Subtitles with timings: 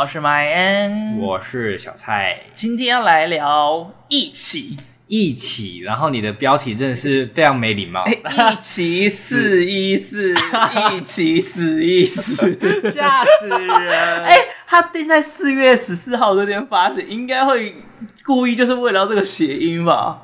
[0.00, 4.78] 我是麦恩，我是小蔡，今天要来聊一起。
[5.06, 12.34] 一起，然后你的标题真的是非常没礼貌，一起四一四，一起死一死，
[12.88, 14.24] 吓死人！
[14.24, 17.74] 哎，他定在四月十四号这天发行，应该会
[18.24, 20.22] 故意就是为了这个谐音吧？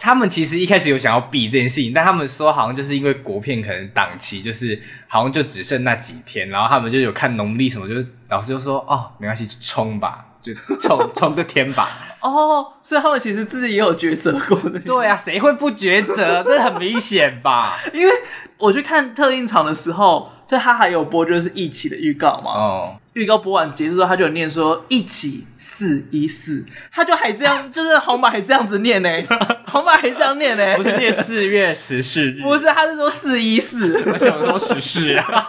[0.00, 11.88] 他们其实一开始有想要避这件事情，但他们说好像就是因为国片可能档期就是好像就只剩那几天，然后他们就有看农历什么，就是老师就说哦，没关系，就冲吧，就冲冲个天吧。
[12.20, 14.80] 哦，所以他们其实自己也有抉择过的。
[14.80, 16.42] 对啊，谁会不抉择？
[16.42, 17.78] 这很明显吧？
[17.94, 18.12] 因为
[18.58, 22.50] 我去看特映场的时候，就他还有播就是一起的预告嘛。
[22.50, 22.96] 哦。
[23.14, 29.08] 预告播完结束之后，他就有念说一起四一四，他就还这样，就是红马还这样子念呢，
[29.66, 35.48] 红马还这样念呢，不是念四月十四日，不是，他是说四一四，我想说十四啊，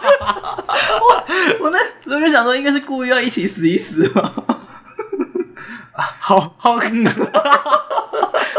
[1.60, 4.32] 我我那时候就想说应该是故意要一起死一死嘛，
[5.96, 6.78] 好 好。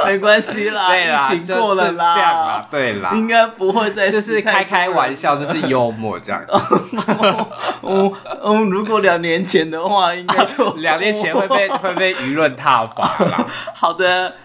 [0.05, 6.41] 没关系啦，对啦，疫情过了啦，这样啦，对啦，应该不会再就是开开玩笑，就是幽默这样。
[7.81, 13.45] 嗯 嗯，如果两年前的话，应该就两年前会被会被舆论挞伐啦。
[13.73, 14.35] 好的，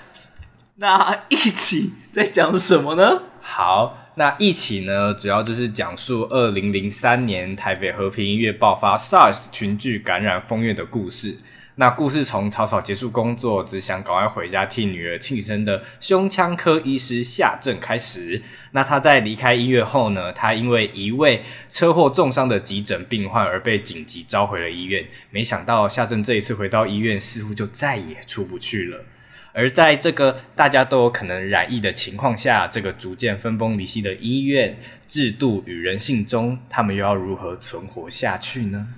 [0.77, 3.23] 那一起在讲什么呢？
[3.41, 11.39] 好，那一起呢，主要就是讲述二零零三年台北和平医院爆发 SARS 群聚感染疯院的故事。
[11.77, 18.43] 那故事从草草结束工作，只想赶快回家替女儿庆生的胸腔科医师夏正开始。
[18.73, 25.03] 那他在离开医院后呢，他因为一位车祸重伤的急诊病患而被紧急召回了医院。
[25.31, 29.05] 没想到夏正这一次回到医院，似乎就再也出不去了。
[29.55, 34.79] 而在这个大家都有可能染疫的情况下，这个逐渐分崩离析的医院
[35.09, 38.89] 制度与人性中，他们又要如何存活下去呢？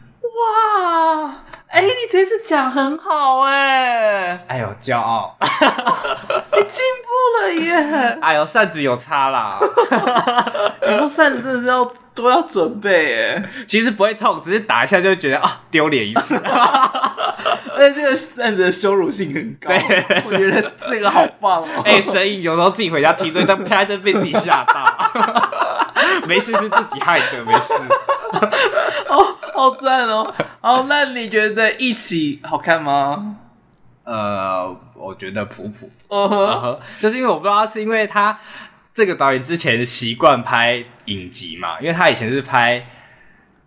[0.44, 1.34] 哇，
[1.68, 7.08] 哎、欸，你这次讲很好哎，哎呦，骄傲， 你进步
[7.40, 8.18] 了耶！
[8.22, 9.58] 哎呦，扇子有差啦，
[10.86, 11.84] 以后扇子真的是要
[12.14, 13.42] 都要准备哎。
[13.66, 16.40] 其实不会痛，只是打一下就会觉得啊丢脸一次。
[17.76, 21.82] 而且这个扇子的羞辱性很高，对，我觉得这个好棒哦。
[21.84, 24.84] 哎、欸，所以有时候自己回家踢对，但啪就被自己吓到。
[26.26, 27.72] 没事，是自己害的，没事。
[29.08, 30.34] 哦，好赞哦！
[30.60, 33.36] 好，那你觉得一起好看吗？
[34.04, 35.90] 呃，我觉得普普。
[36.08, 38.38] 哦呵，呵呵，就是因为我不知道是因为他
[38.92, 42.80] 这个导演之前习惯拍影集嘛，因为他以前是拍《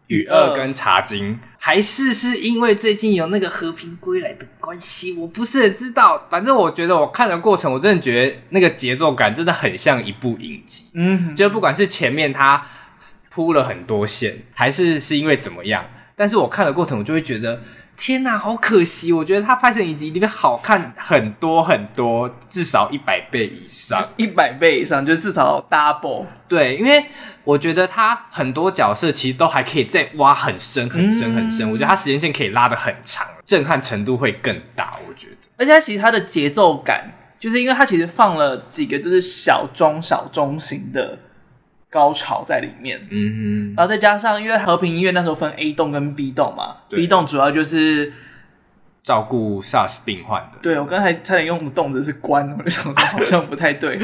[0.08, 1.36] 雨二》跟《茶金》。
[1.68, 6.26] 还是是因为最近有那个和平归来的关系，我不是很知道。
[6.30, 10.86] 反正我觉得我看的过程，我真的觉得那个节奏感真的很像一部影集。
[10.94, 12.66] 嗯，就不管是前面他
[13.30, 15.84] 铺了很多线，还是是因为怎么样，
[16.16, 17.62] 但是我看的过程，我就会觉得。
[17.98, 19.12] 天呐，好可惜！
[19.12, 26.26] 我觉得他拍成影集里面好看很多很多，至少一百倍以上， 一百倍以上就至少 double。
[26.48, 27.04] 对，因为
[27.44, 34.94] 我觉得他很多角色其实都还可以再挖很深很深很深，嗯、我觉得他时间线可以拉得很长，震撼程度会更大。
[35.08, 41.18] 我觉得，而且他其实他的节奏感，就是因为他其实放了几个就是小中小中型的。
[41.90, 48.12] 高潮在里面，嗯嗯，然后再加上，因为和平医院那时候分 A 栋跟 B 栋嘛，B 栋主要就是
[49.02, 50.60] 照顾 SARS 病患的。
[50.62, 53.98] 对，我刚才差点用的动词是关，我就想说好像不太对。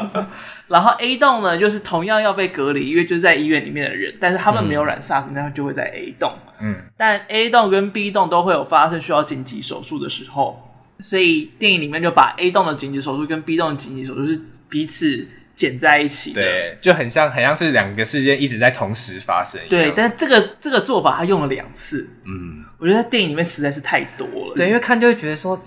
[0.68, 6.30] 然后 A 栋呢，就是同样要被隔离，因为就是在医院里面的人，但是他们没有染 SARS，那就会在 A 栋。
[6.60, 10.62] 嗯，但 A 栋跟 B 栋都会有发生需要紧急手术的时候，
[10.98, 15.26] 所以电影里面就把 A 栋的紧急手术跟 B 栋的紧急手术是彼此。
[15.56, 19.60] 剪在一起，对，就很像，很像是两个事件一直在同时发生。
[19.68, 24.54] 对，但这个这个做法他用了两次，嗯，我觉得在电影里面实在是太多了。
[24.56, 25.62] 对，因为看就会觉得说，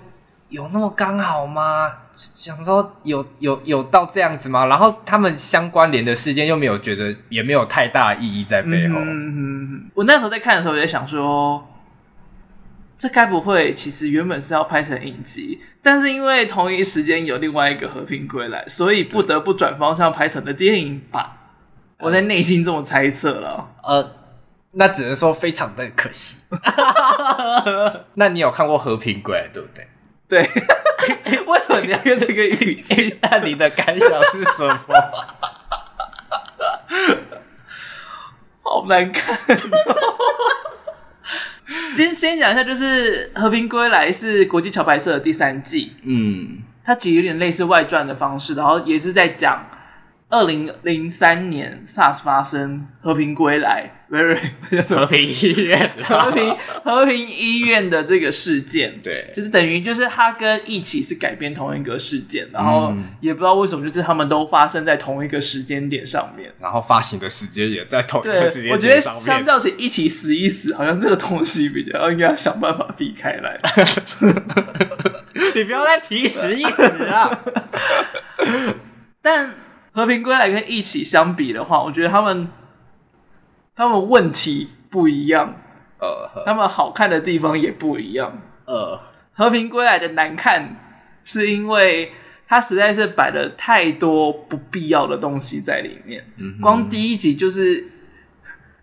[0.50, 1.92] 有那么刚好吗？
[2.16, 4.66] 想说有有有到这样子吗？
[4.66, 8.96] 然后他们相关联的事件又没有觉得，也没有太大意义在背后。
[8.98, 9.36] 嗯
[9.86, 11.66] 哼，我那时候在看的时候，我在想说。
[12.98, 21.38] 这该不会其实原本是要拍成影集，但是因为同一时间有另外一个和平归来，所以不得不转方向拍成了电影吧？
[22.00, 23.76] 我在内心这么猜测了。
[23.84, 24.16] 呃，
[24.72, 26.40] 那只能说非常的可惜。
[28.16, 29.88] 那你有看过《和平归来》对不对？
[30.28, 30.48] 对。
[31.48, 33.18] 为什么你要用这个语气？
[33.22, 34.78] 那你的感想是什么？
[38.62, 39.38] 好难看。
[41.96, 49.66] 先先讲一下，就是《和平归来》是国际桥牌社的第三季，嗯，它其实有点类似外传的方式，然后也是在讲
[50.30, 54.38] 二零零三年 SARS 发生，和平归来，very
[54.90, 56.54] 和平医院，和平
[56.84, 68.74] 和平医院的这个事件，对，就是等于就是它跟一起是改编同一个事件，然后也不知道为什么，就是他们都发生在同一个时间点上面，然后发行的时间也在同一个时间点上面。
[68.74, 73.58] 我觉得相较起一起死一死，好像这个东西比较应该要想办法避开来。
[75.56, 77.40] 你不要再提死一死啊！
[79.24, 79.67] 但。
[79.98, 82.48] 和平归来跟一起相比的话，我觉得他们
[83.76, 85.56] 他们问题不一样，
[85.98, 88.40] 呃，他们好看的地方也不一样。
[88.66, 89.02] 呃，
[89.34, 90.76] 和平归来的难看
[91.24, 92.12] 是因为
[92.48, 96.24] 它实在是摆了太多不必要的东西在里面。
[96.38, 97.88] 嗯，光第一集就是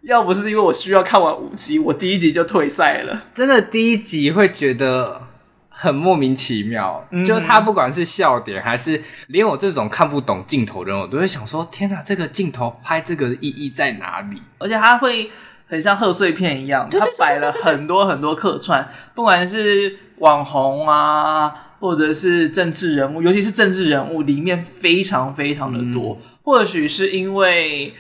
[0.01, 3.27] 要不是因为我需要看完五集，我第一集就退赛了。
[3.33, 5.29] 真的，第一集会觉得。
[5.77, 14.41] 很莫名其妙，嗯、就他不管是笑点还是连我这种看不懂镜头的人，我都会想说：天哪，这个镜头拍这个意义在哪里？
[14.59, 15.31] 而且他会
[15.67, 26.17] 很像贺岁片一样，他摆了很多很多客串，不管是网红啊，或者是政治人物，尤其是政治人物，里面非常非常的多。
[26.21, 27.93] 嗯、或许是因为。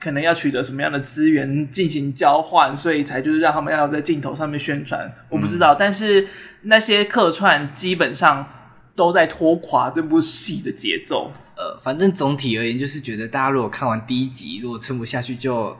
[0.00, 5.12] 可能要取得什么样的资源进行交换，所以才就是让他们要在镜头上面宣传。
[5.28, 6.28] 我不知道，嗯、但是
[6.62, 8.46] 那些客串基本上
[8.94, 11.32] 都在拖垮这部戏的节奏。
[11.56, 15.76] 呃，反正总体而言，就是觉得大家如果看完第一集，如果撑不下去就……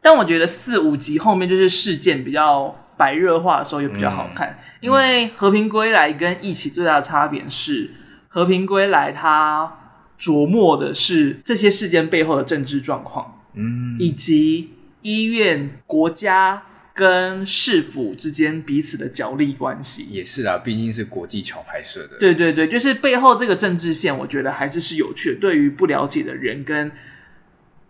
[0.00, 7.88] 但我觉得四五集后面就是事件比较白热化的时候也比较好看，嗯、因为《和平归来》跟《一起》最大的差别是，
[8.28, 9.82] 《和平归来》它。
[10.18, 14.70] 琢磨的是这些事件背后的政治状况，嗯，以及
[15.02, 16.62] 医院、国家
[16.94, 20.06] 跟市府之间彼此的角力关系。
[20.10, 22.16] 也是啊，毕竟是国际桥拍摄的。
[22.18, 25.40] 对对对，就是背后这个政治线，我觉得还是是有趣的。
[25.40, 26.90] 对于不了解的人跟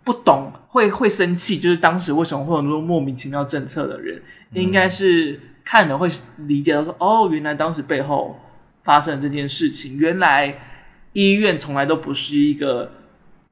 [0.03, 4.21] 不懂会会生气，就是当时为什么会有那么多莫名其妙政策的人，
[4.51, 8.41] 嗯、应该是看了会理解到说，哦，原来当时背后
[8.83, 10.73] 发生了这件事情，原来。
[11.17, 12.93] 医院从来都不是一个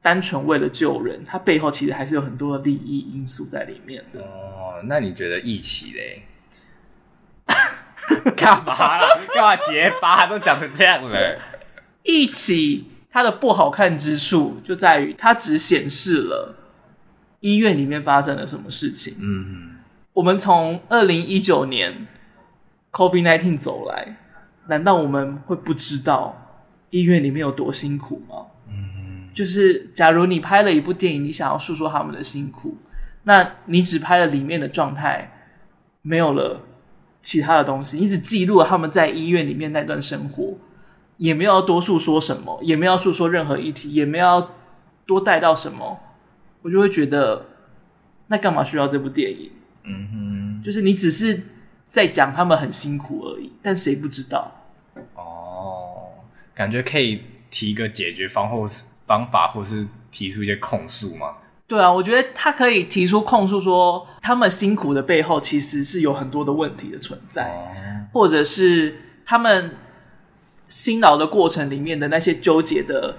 [0.03, 4.21] 单纯为了救人，它背后其实还是有很多的利益因素在里面的。
[4.21, 6.25] 哦，那你觉得疫起嘞？
[8.37, 9.07] 干嘛啦？
[9.33, 10.27] 干嘛结巴？
[10.27, 11.41] 都讲成这样了。
[12.03, 16.57] 疫起它的不好看之处就在于它只显示了
[17.41, 19.15] 医院里面发生了什么事情。
[19.19, 19.79] 嗯哼，
[20.13, 22.07] 我们从二零一九年
[22.93, 24.17] COVID nineteen 走来，
[24.67, 26.43] 难道我们会不知道？
[26.95, 28.47] 医院里面有多辛苦吗？
[28.69, 32.77] 嗯，就是假如你拍了一部电影，你想要诉说他们的辛苦，
[33.25, 35.49] 那你只拍了里面的状态，
[36.03, 36.61] 没有了
[37.21, 40.55] 其他的东西，你只记录了他们在医院里面那段生活，
[41.17, 44.51] 也没有要多诉说什么，也没有要诉说任何议题，也没有要
[45.05, 45.99] 多带到什么，
[46.63, 47.47] 我就会觉得，
[48.29, 49.51] 那干嘛需要这部电影？
[49.83, 51.43] 嗯哼，就是你只是
[51.85, 54.61] 在讲他们很辛苦而已，但谁不知道？
[56.55, 61.35] 感觉可以提一个解决方或是方法，或是提出一些控诉吗？
[61.67, 69.77] 对啊，我觉得他可以提出控诉，说他们辛苦的背后其实是有很多的问题的存在，哦、或者是他们
[70.69, 73.17] 辛劳的过程里面的那些纠结的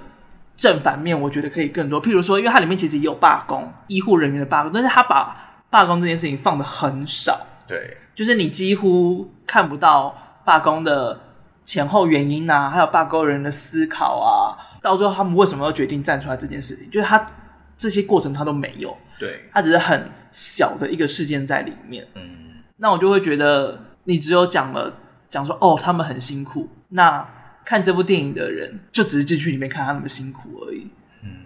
[0.56, 2.02] 正反面，我觉得可以更多。
[2.02, 10.16] 譬如说，因为它里面其实也有罢工，医护人员的罢工，但是他把罢工这件事情放的很少，对，就是你几乎看不到
[10.46, 11.25] 罢工的。
[11.66, 17.30] 前后原因啊，还有罢工人的思考啊，到最后他们为什么要决定站出来这件事情，就是他
[17.76, 22.08] 这些过程他都没有，对，他只是很小的一个事件在里面。
[22.14, 24.94] 嗯，那我就会觉得你只有讲了
[25.28, 27.28] 讲说哦，他们很辛苦，那
[27.66, 30.92] 看这部电影的人就只是进去里面看他们的辛苦而已。
[31.24, 31.46] 嗯，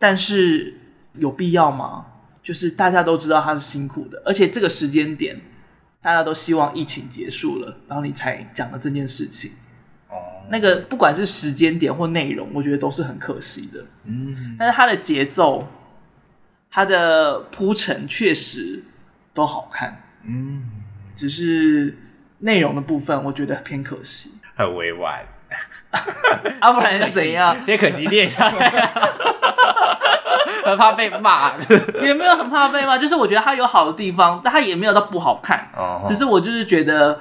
[0.00, 0.74] 但是
[1.14, 2.06] 有必要吗？
[2.42, 5.40] 就是大家都知道他是辛苦的，而且这个时间点。
[6.02, 9.52] 大家都希望疫情结束了，然后你才讲了这件事情。
[10.08, 13.84] 哦，那个不管是时间点或内容，我觉得都是很可惜的。
[14.04, 15.68] 嗯，但是它的节奏、
[16.70, 18.82] 它的铺陈确实
[19.34, 20.02] 都好看。
[20.24, 20.68] 嗯，
[21.14, 21.96] 只是
[22.38, 25.20] 内容的部分，我觉得偏可惜，很委婉。
[26.60, 27.56] 啊，不然是怎样？
[27.66, 28.50] 偏可惜点下
[30.64, 31.52] 很怕被骂，
[32.02, 35.70] 也没有很怕被骂，就是我觉得它有好的地方，但它也没有到不好看。
[35.76, 37.20] 哦，只是我就是觉得，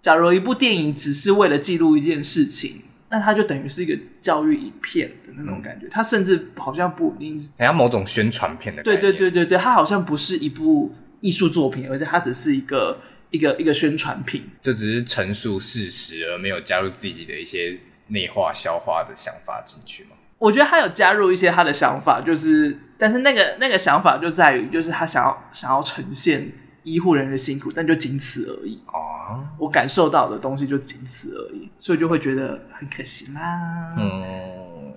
[0.00, 5.86] 假如一部电影只是为了记录一件事情，那它就等于是一个教育影片的那种感觉。
[5.90, 8.82] 它甚至好像不一定，好像某种宣传片的。
[8.82, 12.98] 对对对对对，它好像不是一部艺术作品，而且它只是一个
[13.30, 20.10] 一个一个宣传品，就只是陈述事实，而没有加入自己的一些内化消化的想法进去嘛。
[20.42, 26.50] 我觉得他有加入一些他的想法，就是，但是那个那个想法就在于，就是他想要想要呈现
[26.82, 28.82] 医护人员的辛苦，但就仅此而已。
[28.88, 33.94] 哦，我感受到的东西就仅此而已，所以就会觉得很可惜啦。
[33.96, 34.92] 嗯，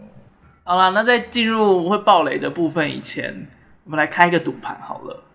[0.63, 3.47] 好啦，那在进入会爆雷的部分以前，
[3.83, 5.25] 我们来开一个赌盘好了。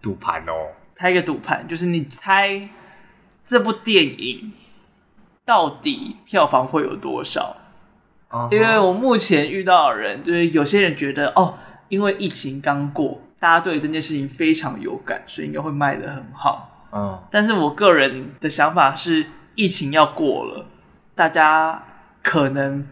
[0.00, 2.66] 赌盘哦，开一个赌盘，就是你猜
[3.44, 4.54] 这部电影
[5.44, 7.58] 到底票房会有多少？
[8.50, 11.54] 因为我目前遇到的人，就是有些人觉得哦，
[11.88, 16.88] 因为疫情刚过，大家对这件事情非常有感，所以应该会卖得很好。
[16.92, 20.66] 嗯，但是我个人的想法是，疫情要过了，
[21.14, 21.84] 大家
[22.22, 22.86] 可能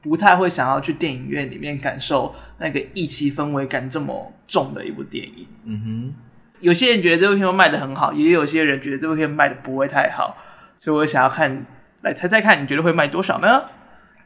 [0.00, 5.46] 不太会想要去电影院里面感受那个疫情氛围感这么重的一部电影。
[5.64, 6.14] 嗯哼，
[6.60, 10.36] 有些人觉得这部片会卖得很好，也有些人觉得这部片卖得不会太好，
[10.76, 11.66] 所以我想要看，
[12.02, 13.64] 来猜猜看，你觉得会卖多少呢？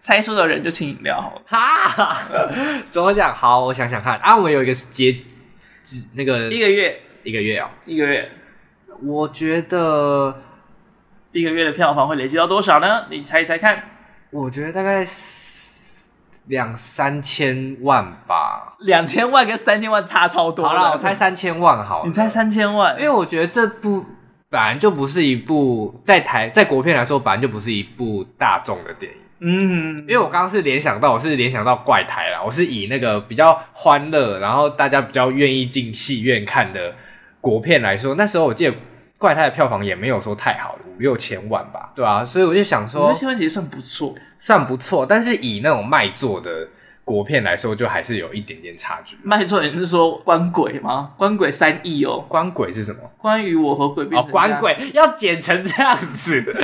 [0.00, 1.42] 猜输的人就请饮料好了。
[1.46, 2.16] 哈，
[2.90, 3.34] 怎么讲？
[3.34, 5.12] 好，我想想看啊，我们有一个截
[5.82, 8.28] 止那个一个月，一个月啊、喔，一个月。
[9.02, 10.42] 我觉得
[11.32, 13.06] 一个月的票房会累积到多少呢？
[13.10, 13.82] 你猜一猜看。
[14.30, 15.06] 我觉得大概
[16.46, 18.76] 两三千万吧。
[18.80, 20.66] 两千万跟三千万差超多。
[20.66, 22.06] 好了，我猜三千万好了。
[22.06, 22.94] 你猜三千万？
[22.98, 24.04] 因为我觉得这部
[24.48, 29.18] 本来就不是一部在台在国片来说，本来就不是一部大众的电影。
[29.40, 36.94] 嗯，因为我刚刚是联想到，我是联想到怪胎啦，我是以那个比较欢乐，然后大家比较愿意进戏院看的
[37.40, 38.74] 国片来说，那时候我记得
[39.18, 46.68] 怪胎的票房也没有说太好，五六千万吧，对啊，所以我就想说，五六千万其实算不错，算不错，但是以那种卖座的。
[47.10, 49.16] 国片来说，就还是有一点点差距。
[49.24, 51.10] 卖错，你是说关鬼吗？
[51.16, 52.24] 关鬼三亿哦。
[52.28, 53.00] 关鬼是什么？
[53.18, 56.56] 关于我和鬼变哦，关鬼要剪成这样子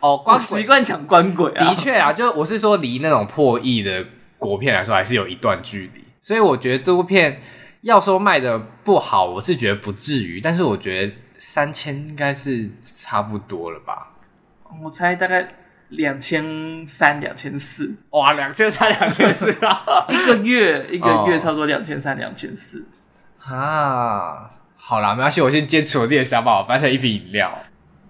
[0.00, 0.20] 哦。
[0.22, 1.70] 光习惯讲关鬼啊。
[1.70, 4.04] 的确啊，就我是说，离那种破亿的
[4.38, 6.04] 国片来说，还是有一段距离。
[6.22, 7.40] 所以我觉得这部片
[7.80, 10.38] 要说卖的不好，我是觉得不至于。
[10.38, 14.12] 但是我觉得三千应该是差不多了吧？
[14.84, 15.48] 我猜大概。
[15.90, 19.82] 两千三、两千四，哇，两千三、两千四啊！
[20.08, 22.84] 一个月一个月差不多两千三、两千四
[23.46, 24.50] 啊！
[24.76, 27.56] 好啦，没关系，我先坚持我自己的想法，我翻成一瓶饮料。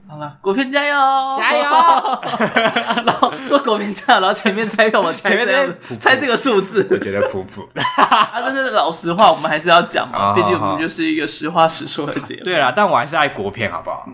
[0.07, 0.95] 好了，果片加油，
[1.37, 1.65] 加油！
[3.05, 7.69] 然后说国片加油，然后前面猜票，我前面这样猜这个数字，我觉得普普。
[8.01, 12.45] 啊，这是老实话，我们还是要讲嘛，毕竟我们就是一个实话实说的节目。
[12.45, 14.07] 对啦，但我还是爱国片，好不好？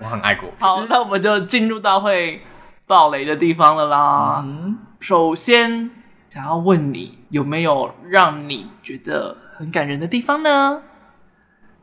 [0.00, 0.58] 我很爱国片。
[0.60, 2.42] 好，那我们就进入到会。
[2.88, 4.42] 爆雷的地方了啦！
[4.44, 5.90] 嗯，首先
[6.30, 10.80] 想要问你，有没有让你觉得很感人的地方呢？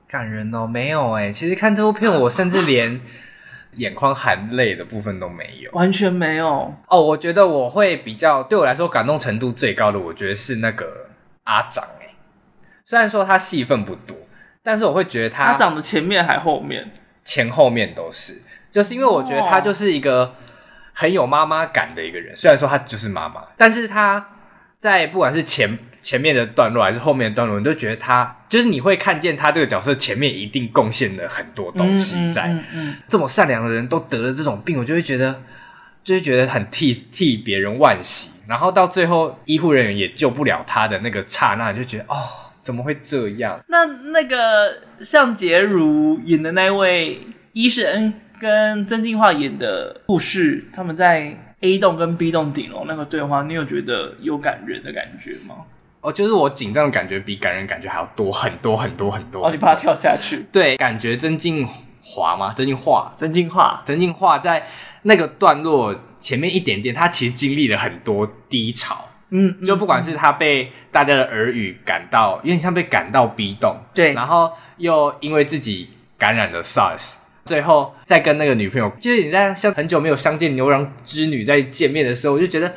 [0.08, 1.32] 感人哦，没有哎。
[1.32, 3.00] 其实看这部片，我甚至连
[3.78, 7.00] 眼眶含泪的部分都没有，完全没有哦。
[7.00, 11.12] 我觉得我会比较，对我来说感动程度最高的，我觉得是那个
[11.44, 12.16] 阿长哎。
[12.84, 14.18] 虽然说他戏份不多，
[14.64, 16.94] 但是我会觉得他阿长的前面还后面，
[17.24, 20.34] 前后面都是，就是因为我觉得他就是一个。
[20.98, 24.26] 很有妈妈感的一个人，虽然说她就是妈妈，但是她
[24.80, 32.44] 在不管是前前面的段落还是后面的段落，你都觉得她就是你会看见她这个角色前面一定贡献了很多东西在。
[32.48, 35.42] 嗯嗯这么善良的人都得了这种病，我就会觉得，
[36.02, 38.32] 就会觉得很替替别人惋惜。
[38.48, 42.16] 然后到最后医护人员也救不了他的那个刹那，就觉得哦，
[42.62, 43.60] 怎么会这样？
[43.68, 47.20] 那那个像洁如演的那位
[47.52, 48.14] 医生。
[48.40, 55.56] 跟曾静华演的故事，他们在 A 栋跟 B 栋顶楼那个对话，你有觉得有感人的感觉吗？
[56.02, 59.48] 哦，就是我紧张的感觉比感人感觉还要多很多很多很多。
[59.48, 60.46] 哦，你怕他跳下去？
[60.52, 61.68] 对，感觉曾静
[62.04, 62.54] 华吗？
[62.56, 64.68] 曾静华，曾静华，曾静华在
[65.04, 69.10] 那个段落前面一点点，他其实经历了很多低潮。
[69.30, 75.90] 嗯，就不管是他被大家的耳语感到，有点像被感到 B 栋，对，然后又因为自己
[76.20, 77.16] 感染了 SARS。
[77.46, 82.74] 最后再跟那个女朋友，就是你在像很久没有相见牛郎织女在见面的时候，我就觉得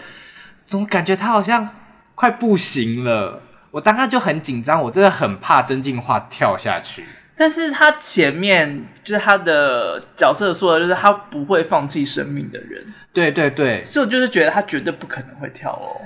[0.67, 1.69] 总感觉他好像
[2.15, 3.43] 快不行了。
[3.71, 7.05] 我当时就很紧张，我真的很怕曾敬驊跳下去。
[7.35, 12.93] 但是他前面就是他的角色说的，就是他不会放弃生命的人。
[13.13, 15.97] 对对对，所以我就是觉得他绝对不可能会跳哦。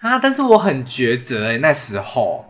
[0.00, 0.18] 啊！
[0.18, 2.44] 但是我很抉择哎，那时候。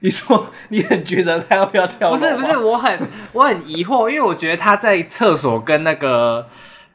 [0.00, 2.10] 你说你很觉得他要不要跳？
[2.10, 2.98] 不是不是，我很
[3.32, 6.48] 我很疑惑，因为我觉得他在厕所跟那个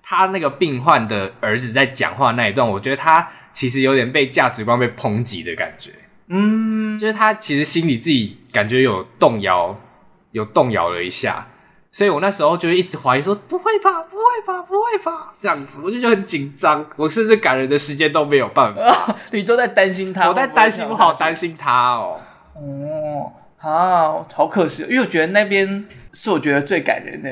[0.03, 5.91] 他那个病患的儿子在讲话那一段，我觉得他其实有点被价值观被抨击的感觉。
[6.27, 9.75] 嗯，就是他其实心里自己感觉有动摇，
[10.31, 11.47] 有动摇了一下。
[11.91, 18.81] 所以我那时候就一直怀疑说不会吧，不会吧，不会吧，这样子我就觉得很紧张，我甚至赶人的时间都没有办法。
[18.81, 22.21] 啊、 你都在担心他，我在担心，我好担心他哦。
[22.55, 27.29] 哦，啊，好可惜，因为我觉得那边是我觉得最感人的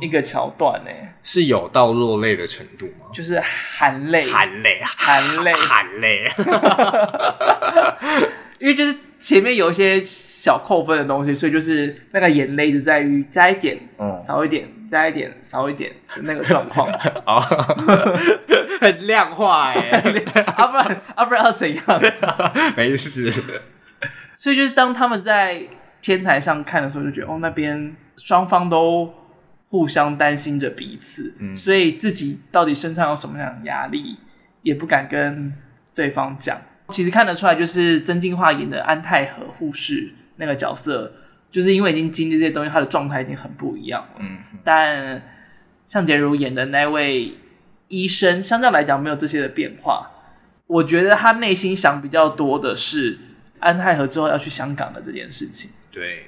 [0.00, 0.90] 一个桥段呢，
[1.22, 3.06] 是有到落泪的程度吗？
[3.12, 6.30] 就是含泪，含泪，含泪， 含泪，
[8.58, 8.94] 因为就是。
[9.20, 16.88] 前面有一些小扣分的东西，所以就是那个眼泪一直在于加一点，嗯，少一点，加一点，少一点的那个状况，
[17.26, 17.40] 哦，
[18.80, 19.80] 很量化哎，
[20.56, 21.82] 啊不然啊不然要怎样？
[22.76, 23.28] 没事。
[24.38, 25.60] 所以就是当他们在
[26.00, 29.12] 天台上看的时候，就觉得哦，那边双方都
[29.68, 34.16] 互相担心着彼此，嗯，所以自己到底身上有什么样的压力，
[34.62, 35.52] 也不敢跟
[35.92, 36.56] 对方讲。
[36.90, 41.12] 其实看得出来，就是曾静华演的安泰和护士那个角色，
[41.50, 44.20] 就是因为已经经历这些东西，他的状态已经很不一样了。
[44.20, 45.20] 嗯，但
[45.86, 47.34] 向杰如演的那位
[47.88, 50.12] 医生，相较来讲没有这些的变化。
[50.68, 53.18] 我觉得他内心想比较多的是
[53.60, 55.70] 安泰和之后要去香港的这件事情。
[55.90, 56.24] 对，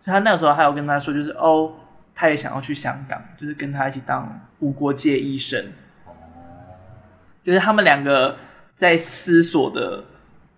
[0.00, 1.72] 所以他那个时候还有跟他说，就是哦，
[2.14, 5.72] 他也想要去香港，就是跟他一起当无国界医生。
[6.06, 6.12] 哦，
[7.44, 8.36] 就是他们两个。
[8.74, 10.02] 在思索的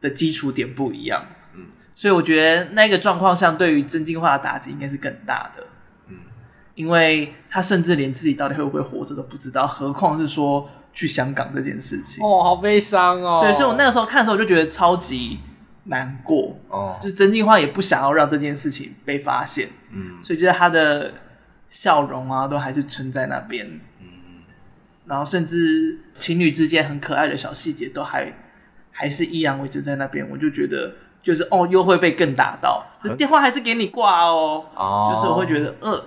[0.00, 5.62] 的基础点不一样，嗯，所以我觉得那个状况相对于真进化的打击应该是更大的，
[6.08, 6.16] 嗯，
[6.74, 12.24] 因为他甚至连自己到底会不会活着都不知道，何况是说去香港这件事情。
[12.24, 13.40] 哦，好悲伤哦。
[13.42, 15.38] 对，所以我那个时候看的时候我就觉得超级
[15.84, 21.12] 难过，哦，就是曾敬驊也不想要让这件事情被发现，嗯，所以觉得他的
[21.68, 23.80] 笑容啊都还是撑在那边。
[25.06, 28.32] 然后甚至情侣之间很可爱的小细节都还
[28.90, 32.82] 还是依然维持在那边，我就觉得就是哦，又会被更打到，
[33.14, 36.06] 电话还是给你挂哦，哦，就是我会觉得呃，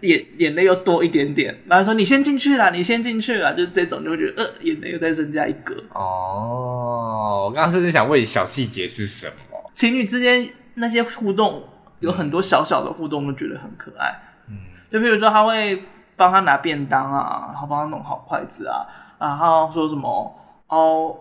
[0.00, 5.74] 眼眼泪又多一点点，然后说你先进去啦，你先进去啦，就是这种就会觉得呃，眼泪又再增加一格。
[5.92, 9.70] 哦，我刚刚甚至想问你小细节是什么？
[9.74, 11.62] 情侣之间那些互动
[12.00, 14.14] 有很多小小的互动，都觉得很可爱。
[14.48, 14.56] 嗯，
[14.92, 15.82] 就比如说他会。
[16.16, 18.86] 帮他拿便当啊，然后帮他弄好筷子啊，
[19.18, 20.32] 然后说什么
[20.68, 21.12] 哦，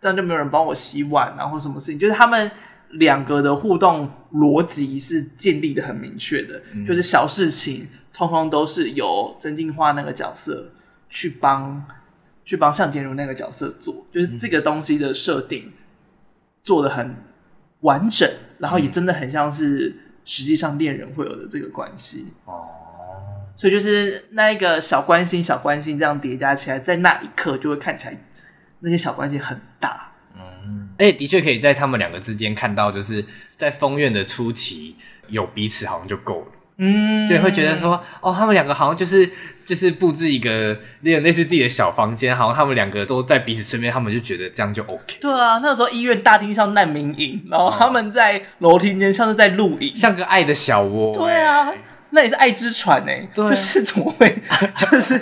[0.00, 2.50] 这样就没有人帮我洗碗啊，或什么事情，就是他们
[2.94, 7.86] 两个的互动逻辑是建立的很明确的，嗯，就是小事情
[8.28, 10.70] 通通都是由曾敬驊那个角色
[11.08, 11.84] 去帮
[12.44, 15.72] 去帮向洁如那个角色做，就是这个东西的设定
[16.62, 17.16] 做的很
[17.80, 18.28] 完整，
[18.58, 22.68] 然后也真的很像是实际上恋人会有的这个关系哦。
[23.56, 28.16] 所以就是那一个小关心、小关心这样叠加起来，在那一刻就会看起来
[28.80, 30.12] 那些小关心很大。
[30.34, 33.24] 嗯，哎，的确可以在他们两个之间看到，就是
[33.56, 34.96] 在封院的初期
[35.28, 36.46] 有彼此好像就够了。
[36.80, 39.30] 嗯，就会觉得说，哦，他们两个好像就是
[39.66, 45.18] 就是布置一个那种类似自己的小房间，好像他们两个都在彼此身边，他们就觉得这样就 OK。
[45.20, 51.12] 对啊，那个时候医院大厅像难民营，然后他们在楼梯间像是在露营，像个爱的小窝。
[51.14, 51.70] 对啊。
[52.12, 54.36] 那也是爱之船哎、欸，就是怎么会，
[54.76, 55.14] 就是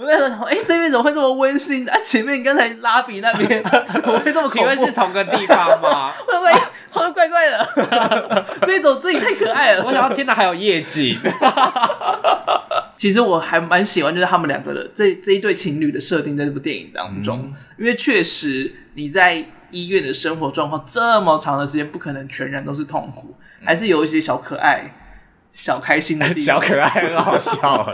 [0.00, 1.94] 我在说，哎、欸，这边怎么会这么温馨啊？
[2.02, 4.54] 前面刚才拉比那边 怎么会这么恐怖？
[4.54, 6.10] 请问是同个地方吗？
[6.26, 6.52] 会不会
[6.88, 8.46] 好像怪怪的？
[8.66, 9.84] 这一种这里太可爱了。
[9.84, 11.18] 我想要天哪，还有夜景。
[12.96, 24.96] 其实我还蛮喜欢，就是他们两个的这这一对情侣的设定在这部电影当中，嗯、因为确实你在医院的生活状况这么长的时间，不可能全然都是痛苦，还是有一些小可爱。
[25.52, 27.84] 小开心的地方，小可爱很好笑，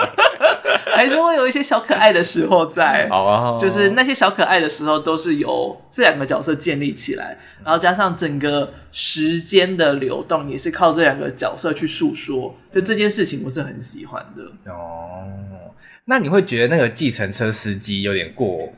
[0.95, 3.09] 还是会有一些小可爱的时候在。
[3.09, 12.55] 好啊，好啊，就是那些小可爱的时候，都是由这两个角色建立起来，然后加上整个时间的流动，也是靠这两个角色去诉说。
[12.75, 14.73] 就这件事情，我是很喜欢的。
[14.73, 15.25] 哦，
[16.05, 18.69] 那你会觉得那个计程车司机有点过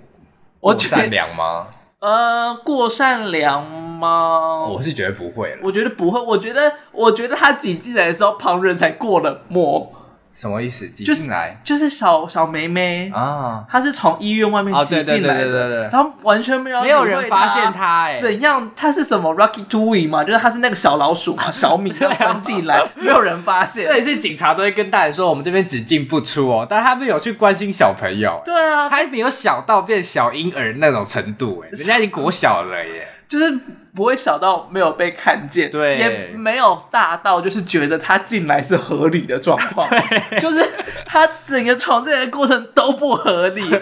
[0.60, 1.68] 过善良吗？
[2.00, 4.64] 呃，过善良吗？
[4.68, 5.58] 我是觉得不会了。
[5.64, 6.20] 我觉得不会。
[6.20, 9.92] 我觉得，我觉得他挤进来的时候，旁人才过冷漠。
[10.38, 10.86] 什么意思？
[10.90, 18.70] 挤进来就是小小梅梅啊，她是从医院外面挤进来的，然后完全没有没有人发现她，哎，怎样？
[18.76, 20.22] 她是什么 Rocky Two 嘛？
[20.22, 23.84] 就是她是那个小老鼠嘛， 小米这样钻进来，没有人发现。
[23.84, 28.40] 这也是警察都会跟大人说，我们这边只进不出哦，但他们有去关心小朋友。
[28.44, 33.08] 对啊，他没有小到变小婴儿那种程度，哎，人家已经国小了耶。
[33.28, 33.58] 就是
[33.98, 40.64] 不会小到没有被看见，对，也没有大到就是觉得他进来是合理的状况， 对，就是
[41.04, 43.60] 他整个闯进来的过程都不合理，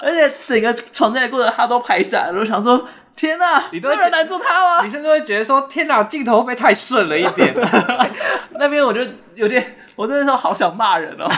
[0.00, 2.86] 而且整个闯进来的过程他都拍下来了，我想说
[3.16, 4.84] 天哪，你都会能拦住他吗？
[4.84, 7.52] 你甚至会觉得说，天哪，镜头会不会太顺了一点？
[8.60, 9.00] 那边我就
[9.34, 11.28] 有点，我那时候好想骂人哦！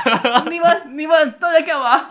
[0.50, 2.06] 你们你们都在干嘛？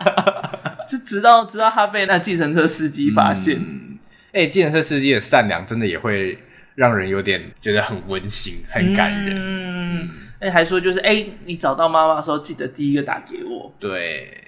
[0.88, 3.89] 是直到直到他被那计程车司机发现。
[4.32, 6.38] 哎、嗯，计程车司机的善良真的也会
[6.74, 9.36] 让人有点觉得很温馨、很感人。
[9.36, 10.08] 嗯，
[10.40, 13.72] 哎，还说就是哎，你找到妈妈的时候记得第一个打给我。
[13.78, 14.42] 对，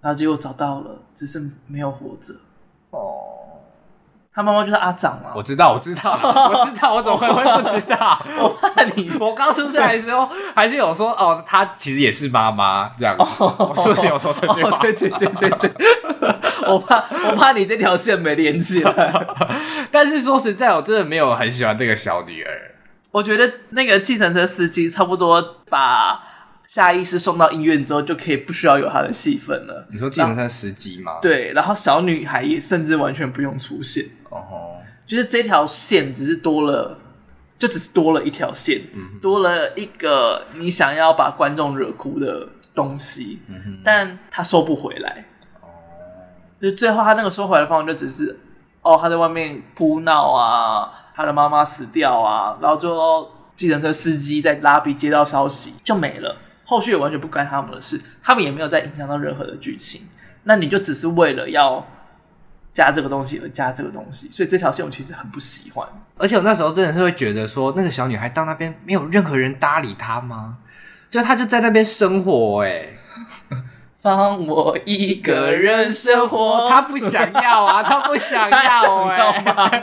[0.00, 2.34] 然后结果找到了，只是没有活着。
[2.90, 3.40] 哦。
[4.34, 8.20] 他妈妈就是阿长嘛，我知道，我知道，我知道，我怎么会会不知道？
[8.40, 14.76] 我怕你， 我刚出来的时候还是有说哦，他其实也是妈妈这样，我是不是有说这句话？
[14.82, 15.72] 对对对对对，
[16.66, 16.96] 我怕
[17.30, 19.26] 我怕你这条线没连起来。
[19.92, 22.72] 但是说实在，我真的没有很喜欢这个小女儿。
[23.12, 26.20] 我觉得那个计程车司机差不多把。
[26.66, 29.86] 下意识送到医院之后，就可以不需要有他的戏份了。
[29.92, 31.18] 你说计程车司机吗？
[31.20, 34.02] 对，然后小女孩也甚至完全不用出现。
[35.06, 36.98] 就是这条线只是多了，
[37.58, 45.26] 就只是多了一条线，嗯、多了一个你想要把观众惹哭的东西，嗯、但他收不回来。
[45.60, 45.68] 哦，
[46.60, 48.40] 就是最后他那个收回来的方法就只是，
[48.82, 56.36] 哦，他在外面哭闹啊，他的妈妈死掉啊，然后最后计程车司机在拉比接到消息就没了。
[56.64, 60.08] 后续也完全不关他们的事，他们也没有再影响到任何的剧情。
[60.44, 61.86] 那你就只是为了要
[62.74, 65.88] 加这个东西而加这个东西，所以这条线我其实很不喜欢。
[66.18, 70.56] 而且我那时候真的是会觉得说，那个小女孩到那边没有任何人搭理她吗？
[71.08, 72.98] 就她就在那边生活、欸，
[73.50, 73.56] 哎，
[74.02, 79.82] 放我一个人生活，她不想要啊，她不想要、欸，哎，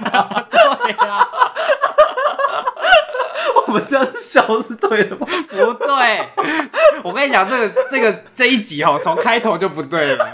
[0.90, 1.28] 对啊。
[3.68, 5.26] 我们这样笑是对的吗？
[5.50, 6.30] 不对，
[7.04, 10.30] 我跟你讲，这个这个这一集哦，从开头就不对了。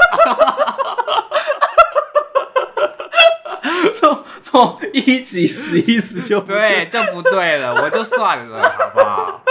[4.93, 9.41] 一级死一死就不对，就不对了，我就算了，好不好？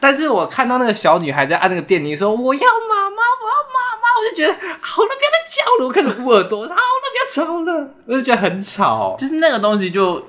[0.00, 10.24] 但是我看到那个小女孩在按那个电铃，说我要妈妈，我要妈妈，我就觉得好，了，不要再叫了，我开始捂耳朵，好，了，不要吵了，我 就觉得很吵，就是那个东西就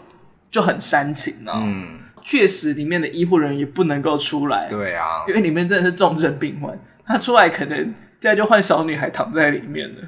[0.50, 2.00] 就很煽情啊，嗯。
[2.22, 4.68] 确实，里面的医护人员也不能够出来。
[4.70, 10.02] 对啊，因为里面真的是重症病患，他出来可能现在就换小女孩躺在里面了。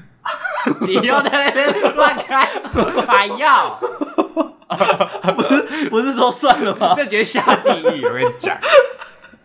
[0.87, 2.49] 你又在那边乱开
[3.07, 3.79] 买药？
[5.35, 6.93] 不是不是说算了吗？
[6.95, 8.57] 这直接下地狱，我跟你讲。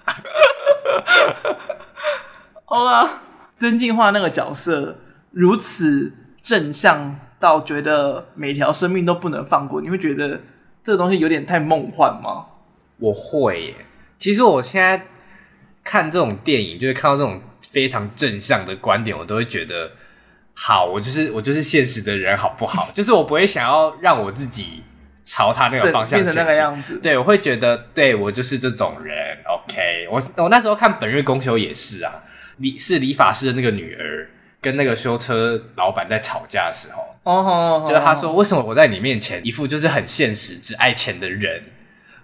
[2.64, 3.22] 好啦，
[3.57, 4.98] 曾进化那个角色
[5.31, 10.40] 如此正向到觉得每条生命都不能放过，你会觉得
[10.85, 12.46] 这个东西有点太梦幻吗？
[12.98, 13.74] 我会耶，
[14.16, 15.07] 其实我现在
[15.85, 19.90] 看这种电影，就是看到这种非常正向的观点，我都会觉得
[20.59, 22.88] 好，我就是我就是现实的人，好不好？
[22.95, 24.83] 就是我不会想要让我自己
[25.23, 26.99] 朝他那个方向变成那个样子。
[26.99, 29.14] 对，我会觉得，对我就是这种人。
[29.45, 32.25] OK，我我那时候看《本日公休》也是啊，
[32.57, 34.29] 理是理发师的那个女儿
[34.62, 37.88] 跟那个修车老板在吵架的时候，哦，oh, oh, oh, oh.
[37.88, 41.62] 就是他说，为什么我在你面前一副就是很现实、只爱钱的人？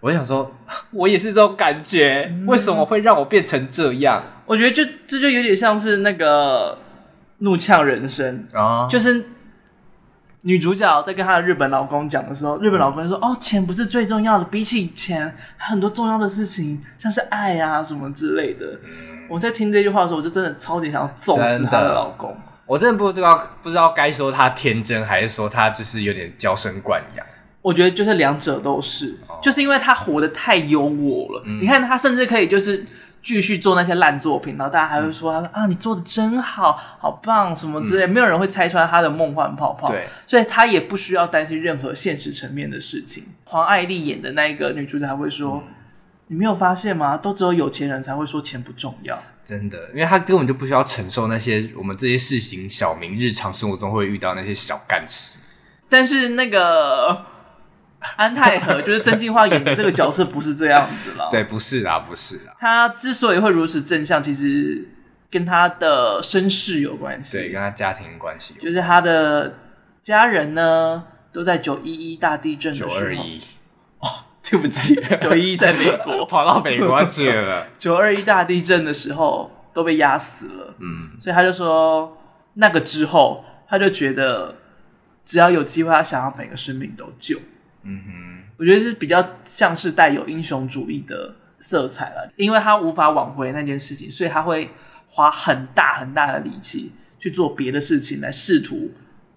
[0.01, 0.57] 我想说，
[0.90, 2.29] 我也是这种感觉。
[2.29, 4.25] 嗯、为什么会让我变成这样？
[4.47, 6.77] 我觉得就这就有点像是那个
[7.42, 9.26] 怒呛人生啊，就是
[10.42, 18.66] 女主角在跟她的日本老公讲的时候，日本老公说：“嗯、哦，钱不是最重要的，比起钱，还很多重要的事情，像是爱啊什么之类的。
[18.85, 22.37] 嗯”我在听这句话的时候，我就真的超级想要揍死她的老公。
[22.66, 27.26] 我真的不知道不知道该说她天真，还是说她就是有点娇生惯养。
[27.61, 31.42] 我觉得就是两者都是，就是因为她活得太优渥了。
[31.46, 32.85] 嗯、你看她甚至可以就是
[33.22, 39.90] 继续做那些烂作品，然后大家还会说他说、嗯、啊，你做的真好，好棒什么之类，嗯、没有人会拆穿他的梦幻泡泡。
[39.90, 43.24] 对，所以他也不需要担心任何现实层面的事情。
[43.44, 45.72] 黄爱丽演的那个女主角还会说：“嗯、
[46.26, 47.16] 你没有发现吗？
[47.16, 55.38] 都只有有钱人才会说钱不重要。”真的，因为他根本就不需要承受那些我们这些市井小民日常生活中会遇到那些小干事。
[55.88, 57.32] 但是那个。
[58.16, 62.54] 安泰和就是曾敬驊演的这个角色不是这样子了，对，不是啦，不是啦。
[62.58, 64.88] 他之所以会如此正向，其实
[65.30, 69.54] 跟他的身世有关系，对，跟他家庭关系，就是他的
[70.02, 73.40] 家人呢都在九一一大地震的时候，九二一。
[74.00, 74.08] 哦，
[74.42, 82.18] 对不起，九一一在美国 跑到美国去了，九二一大地震的时候都被压死了，嗯，所以他就说
[82.54, 84.56] 那个之后，他就觉得
[85.24, 87.38] 只要有机会，他想要每个生命都救。
[87.85, 94.71] 嗯哼，我觉得是比较像是带有英雄主义的色彩了，因为他无法挽回那件事情，所以他会
[95.07, 98.90] 花很大很大的力气去做别的事情来试图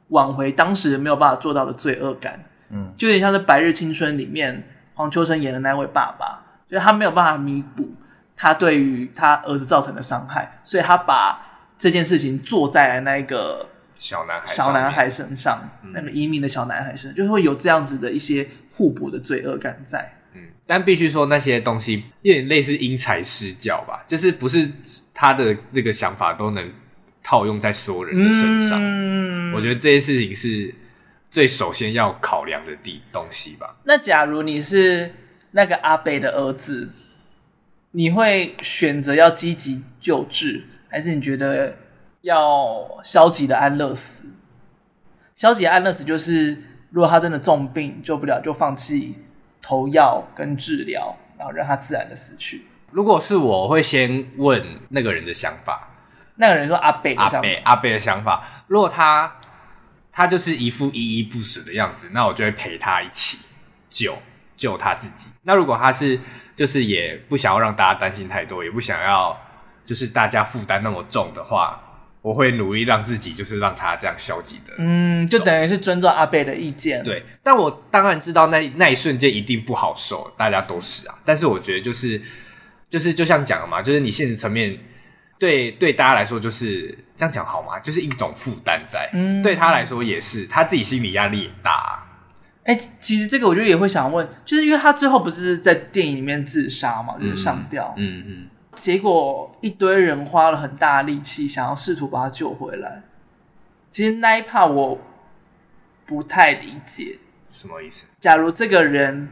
[0.09, 2.43] 挽回当时没有办法做到的罪恶感。
[2.69, 7.93] 嗯，就有点像是《白日青春》里面黄秋生演的那位爸爸，就是他没有办法弥补
[8.35, 11.39] 他对于他儿子造成的伤害，所以他把
[11.77, 20.17] 这件事情做在了那个小男孩小男孩身上，那个移民的小男孩身上，就会有这样子的一些互补的罪恶感在。
[20.33, 24.69] 嗯，但必须说那些东西有点类似因材施教吧，就是不是
[25.13, 26.71] 他的那个想法都能
[27.23, 28.79] 套用在所有人的身上。
[28.81, 30.73] 嗯，我觉得这些事情是。
[31.27, 33.75] 最首先要考量的地东西吧。
[33.83, 35.11] 那假如你是
[35.51, 36.89] 那个阿北的儿子，
[37.91, 41.75] 你会选择要积极救治，还是你觉得
[42.25, 44.25] 要消极的安乐死？
[45.35, 46.57] 消极安乐死就是，
[46.89, 49.19] 如果他真的重病救不了，就放弃
[49.61, 52.65] 投药跟治疗，然后让他自然的死去。
[52.89, 55.89] 如果是我，我会先问那个人的想法。
[56.37, 59.31] 那个人说阿伯的想法，阿贝阿贝的想法，如果他。
[60.17, 63.39] 他就是一副依依不舍的样子，那我就会陪他一起
[63.89, 64.17] 救
[64.55, 65.27] 救他自己。
[65.43, 66.17] 那如果他是
[66.55, 69.37] 就是也不想要让大家担心太多，也不想要
[69.83, 71.83] 就是大家负担那么重的话，
[72.25, 77.03] 我会努力让自己就是让他这样消极的，嗯，就等于是尊重阿贝的意见。
[77.03, 81.15] 对，但我当然知道那那一瞬间一定不好受，大家都是啊。
[81.23, 82.19] 但是我觉得就是
[82.89, 84.75] 就是就像讲了嘛，就是你现实层面。
[85.37, 87.77] 对，对大家来说就是这样讲好吗？
[87.79, 91.91] 就是一种负担在，嗯，对他来说也是，他自己心理压力也大啊。
[92.63, 103.01] 哎，其实这个我觉得也会想问，就是因为他最后不是在电影里面自杀嘛，就是上吊，嗯嗯，嗯，结果一堆人花了很大力气想要试图把他救回来。
[103.89, 104.99] 其实那一 part 我
[106.05, 107.17] 不太理解，
[107.51, 108.05] 什么意思？
[108.19, 109.29] 假如这个人。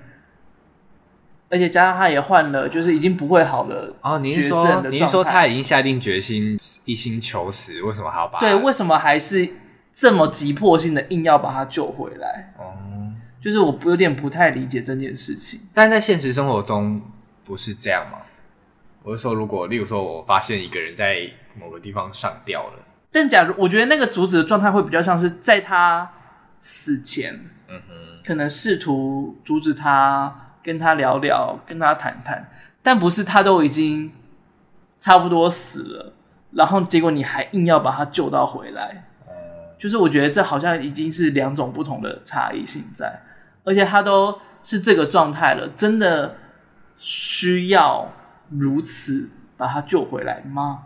[1.50, 3.96] 而且加上他也换了，就是已经不会好了。
[4.02, 8.48] 哦，您是说，您是说他已经下定决心一心求死，为什么还要把他？
[8.48, 9.48] 对，为什么还是
[9.94, 12.52] 这么急迫性的硬要把他救回来？
[12.58, 12.74] 哦，
[13.40, 15.62] 就是我有点不太理解这件事情。
[15.76, 17.00] 但在现实生活中
[17.44, 18.18] 不是这样吗？
[19.04, 22.80] 我是说，如果例如说我发现一个人在某个地方上吊了，
[23.12, 26.10] 但假如我觉得那个阻止的状态会比较像是在他
[26.60, 27.34] 死前，
[27.68, 27.94] 嗯哼，
[28.26, 30.50] 可能试图阻止他。
[30.64, 32.50] 跟他聊聊，跟他谈谈，
[32.82, 34.10] 但不是他都已经
[34.98, 36.14] 差不多死了，
[36.52, 39.04] 然后结果你还硬要把他救到回来，
[39.78, 43.22] 就是我觉得这好像已经是两种不同的差异性在，
[43.66, 46.38] 而且他都是这个状态了，真的
[46.98, 48.10] 需要
[48.60, 50.84] 如此把他救回来吗？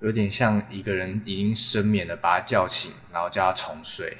[0.00, 4.16] 有点像一个人已经深眠了，把他叫醒，然后叫他重睡。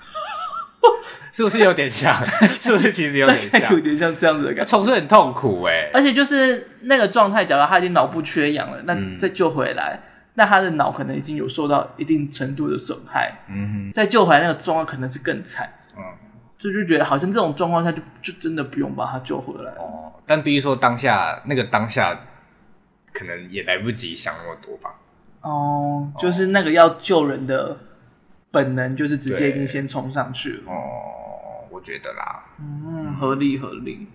[1.32, 2.16] 是不是有点像？
[2.58, 3.72] 是不是其实有点像？
[3.72, 4.68] 有点像这样子的感觉。
[4.68, 10.02] 重睡很痛苦哎、欸，而且就是那个状态，假如他已经脑部缺氧了，那再救回来，嗯、
[10.34, 13.42] 那他的脑可能已经有受到一定程度的损害。
[13.48, 15.72] 嗯哼，再救回来那个状况可能是更惨。
[16.60, 19.70] 嗯，就就觉得好像这种状况下就就真的不用把他救回来。
[19.72, 22.18] 哦，但比如说当下那个当下，
[23.12, 24.94] 可能也来不及想那么多吧。
[25.42, 27.76] 哦，就是那个要救人的。
[28.52, 34.08] 本能就是直接已经先冲上去了哦，我觉得啦，嗯，合理合理。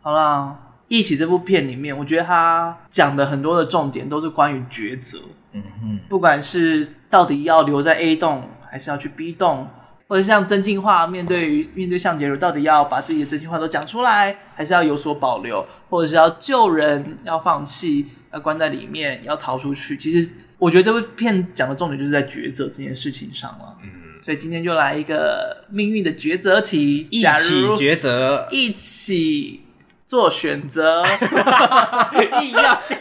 [0.00, 5.18] 好啦，一起这部片里面，我觉得他讲的很多的重点都是关于抉择，
[5.52, 9.68] 嗯哼，不管是到底要留在 A 栋，还是要去 B 栋，
[10.08, 20.30] 或者像真心话面对于面对向杰如，到底要把自己的真心话都讲出来，还是要有所保留，或者是要救人，要放弃，要关在里面，要逃出去，其实。
[20.56, 23.90] 我觉得这部片讲的重点就是在抉择这件事情上了，嗯，
[24.24, 29.62] 所以今天就来一个命运的抉择题，一起抉择，一起
[30.06, 31.04] 做选择
[32.40, 32.94] 硬要下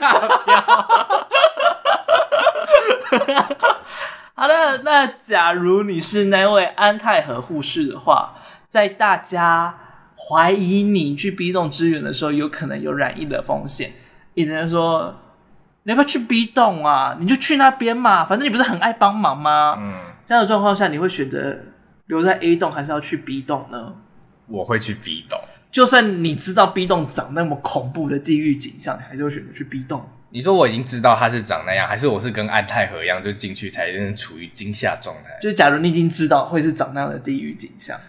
[0.45, 1.27] 标。
[4.33, 8.35] 好的，那假如你是那位安泰和护士的话，
[8.69, 9.77] 在大家
[10.15, 13.91] 怀疑你去 B 栋支援的时候，有可能有染疫的风险，
[14.33, 15.19] 有人说。
[15.85, 17.17] 你要不要去 B 栋啊？
[17.19, 19.75] 你就去那边嘛，反正你不是很爱帮忙吗？
[19.77, 19.93] 嗯，
[20.25, 21.59] 这样的状况下，你会选择
[22.05, 23.93] 留在 A 栋，还是要去 B 栋呢？
[24.47, 25.37] 我会去 B 栋。
[25.69, 30.07] 就算你知道 B 栋长那么恐怖的地狱景象，你还是会选择去 B 栋。
[30.33, 35.37] 你说我已经知道他是长那样，还是我是跟安泰和一样，就进去才能处于惊吓状态？
[35.39, 37.99] 就是假如你已经知道会是长那样的地狱景象，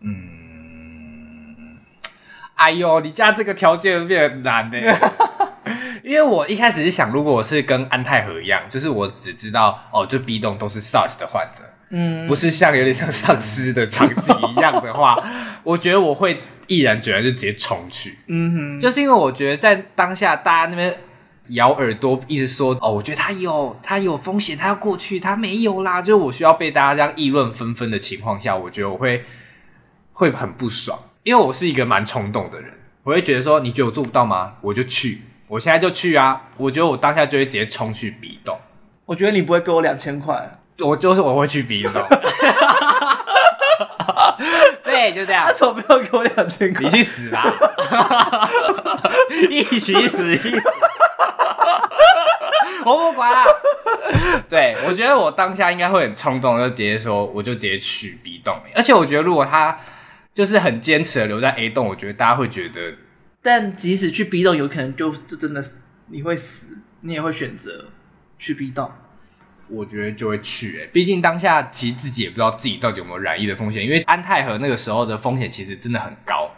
[0.00, 1.78] 嗯，
[2.56, 4.76] 哎呦，你家这个条件变很难呢。
[6.02, 15.16] 因为我一开始是想，如果我是跟安泰和一样，就是我只知道哦，就 B 栋都是 SARS 的患者，嗯，不是像有点像丧尸的场景一样的话，
[15.62, 20.96] 我觉得我会毅然决然就直接冲去，嗯哼，就是因为我觉得在当下大家那边
[21.48, 26.00] 咬耳朵，一直说哦，我觉得他有，他有风险，他要过去，他没有啦。
[26.00, 29.24] 就是我需要被大家这样议论纷纷的情况下，我觉得我会
[30.12, 32.70] 会很不爽，因为我是一个蛮冲动的人，
[33.02, 34.54] 我会觉得说，你觉得我做不到吗？
[34.60, 36.50] 我就去，我现在就去啊！
[36.56, 38.56] 我觉得我当下就会直接冲去比动。
[39.06, 41.92] 我觉得你不会给我两千块，我就是我会去比动。
[44.84, 45.46] 对，就这样。
[45.46, 46.82] 他怎么没有给我两千块？
[46.82, 47.42] 你去死啦！
[49.48, 50.34] 一起死！
[50.34, 50.60] 一起死
[52.84, 53.44] 我不管了。
[54.48, 58.58] 对，我觉得我当下应该会很冲动，就直接说，我就直接去 B 栋。
[58.74, 59.78] 而且我觉得，如果他
[60.34, 62.94] 就是很坚持的留在 A 栋，我觉得大家会觉得。
[63.42, 65.62] 但即使去 B 栋，有可能就就真的
[66.08, 66.66] 你会死，
[67.02, 67.86] 你也会选择
[68.38, 68.90] 去 B 栋。
[69.70, 76.50] 我觉得就会去诶，毕竟当下其实自己也不知道自己到底有没有染疫的风险，因为安泰和那个时候的风险其实真的很高。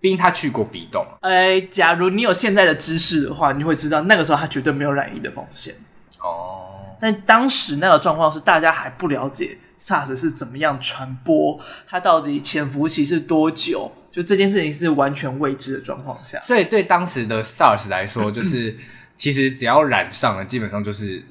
[0.00, 1.06] 毕竟他去过 B 栋。
[1.20, 5.74] 哎，假如你有现在的知识的话，你会知道那个时候他绝对没有染疫的风险。
[6.18, 6.96] 哦。
[6.98, 16.40] 但当时那个状况是大家还不了解 SARS 是怎么样传播，它到底潜伏期是多久，就这件事情是完全未知的状况下。
[16.40, 18.74] 所以对当时的 SARS 来说，就是
[19.18, 21.22] 其实只要染上了，基本上就是。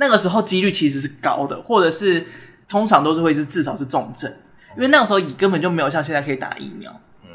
[0.00, 2.26] 那个时候几率其实是高的，或者是
[2.66, 4.34] 通常都是会是至少是重症，
[4.74, 6.90] 因为那个时候你根本就没有像现在可以打疫苗，
[7.24, 7.30] 嗯，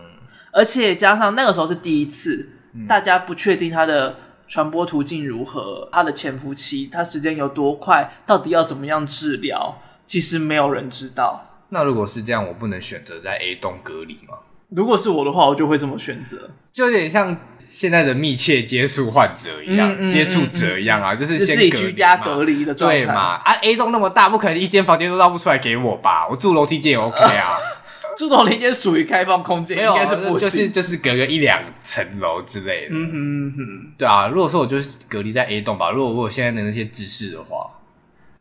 [0.52, 11.62] 而且加上那个时候是第一次，嗯、大家不确定它的传播途径如何，它的潜伏期，它时间有多快，到底要怎么样治疗，其实没有人知道。
[11.70, 14.38] 那如果是这样，我不能选择在 A 栋隔离吗？
[14.70, 17.36] 如果是我的话，我就会这么选择，就有点像
[17.68, 23.36] 现在的密切接触患者一样，嗯嗯、接触者一样啊，就是先自己居家隔离的状态，对嘛？
[23.36, 26.28] 啊，A 栋那么大，不可能一间房间都让不出来给我吧？
[26.28, 27.58] 我住楼梯间也 OK 啊，
[28.18, 32.90] 住楼梯间属于开放空间，应该是不行，就是就是隔个一两层楼之类的。
[32.92, 37.68] 嗯哼嗯哼，对啊，如果说我就是隔离在 A 栋吧，如果我有现在的那些知识的话，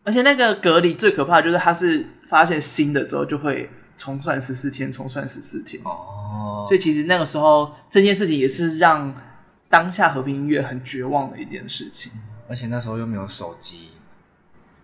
[0.05, 3.69] 而且那个隔离最可怕的就是它是发现新的之后就会。
[3.97, 5.83] 重算十四天，重算十四天。
[5.85, 9.15] 哦，所以其实那个时候这件事情也是让
[9.69, 12.13] 当下和平音乐很绝望的一件事情。
[12.49, 13.89] 而且那时候又没有手机，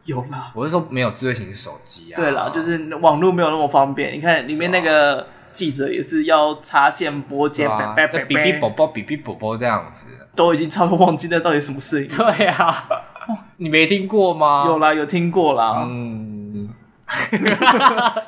[0.07, 2.17] 有啦，我是说没有智慧型手机啊。
[2.17, 4.15] 对啦，就是网络没有那么方便。
[4.15, 12.17] 你看里面那个记者也是要插线播接，哔哔啵啵，哔哔啵啵这样子，都已经差不多忘记那到底什么事情。
[12.17, 12.89] 对啊，
[13.59, 14.65] 你没听过吗？
[14.67, 15.85] 有啦，有听过啦。
[15.87, 16.30] 嗯。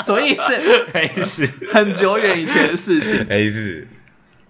[0.05, 0.43] 什么意思？
[0.93, 3.25] 没事，很久远以前的事情。
[3.31, 3.87] 没事。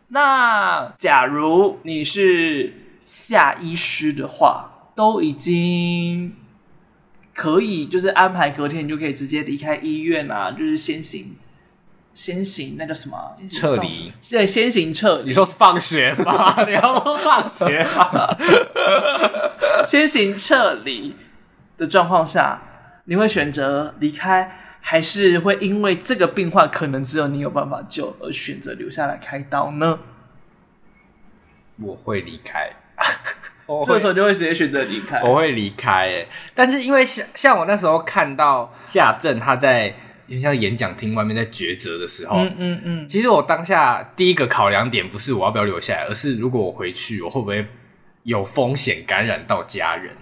[0.08, 6.34] 那假如你是下医师的话，都已经
[7.34, 11.36] 可以，就是安排隔天你就可以直接离开医院啊，就是先行
[12.14, 13.36] 先行那叫什么？
[13.50, 14.12] 撤离。
[14.30, 15.28] 对，先行撤离。
[15.28, 16.54] 你说是放学吗？
[16.68, 18.36] 你要说放学吗？
[19.84, 21.14] 先行撤离
[21.76, 22.62] 的状况下。
[23.04, 29.98] 你会选择离开，还是会因为这个病患可能只有你有办法救而选择留下来开刀呢？
[31.78, 32.70] 我会离开，
[33.86, 35.20] 这个时候就会直接选择离开。
[35.22, 39.92] 我会离开，但是因为像像我那时候看到夏正他在
[40.40, 47.66] 像演讲厅外面在抉择的时候，嗯嗯嗯，其实我当下第一个考量点不是我要不要留下来，而是如果我回去，我会不会
[48.22, 50.14] 有风险感染到家人。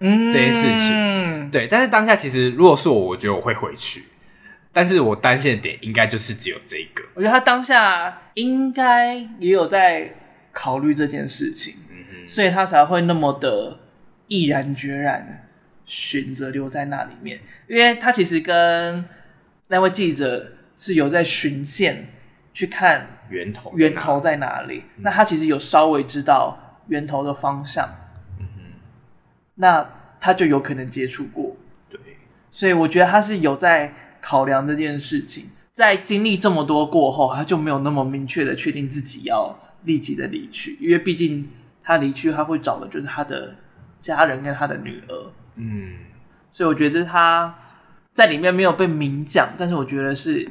[0.00, 4.04] 嗯，这件事情，对，但是当下其实如果是我，我觉得我会回去，
[4.72, 7.02] 但是我担心的点应该就是只有这一个。
[7.14, 10.14] 我觉得他当下应该也有在
[10.52, 13.78] 考虑这件事情，嗯哼，所以他才会那么的
[14.26, 15.46] 毅然决然
[15.86, 19.04] 选择留在那里面，因为他其实跟
[19.68, 22.08] 那位记者是有在巡线
[22.52, 27.88] 去看源头，源头在哪里，那他其实有稍微知道源头的方向。
[29.56, 29.88] 那
[30.20, 31.56] 他就有可能接触过，
[31.88, 31.98] 对，
[32.50, 41.48] 所以我觉得他是有在考量这件事情，在经历这么多过后，他就没有那么明确的确定自己要立即的离去，因为毕竟
[41.82, 43.54] 他离去，他会找的就是他的
[44.00, 45.98] 家人跟他的女儿，嗯，
[46.50, 47.54] 所以我觉得他
[48.12, 50.48] 在里面没有被明讲，但是我觉得是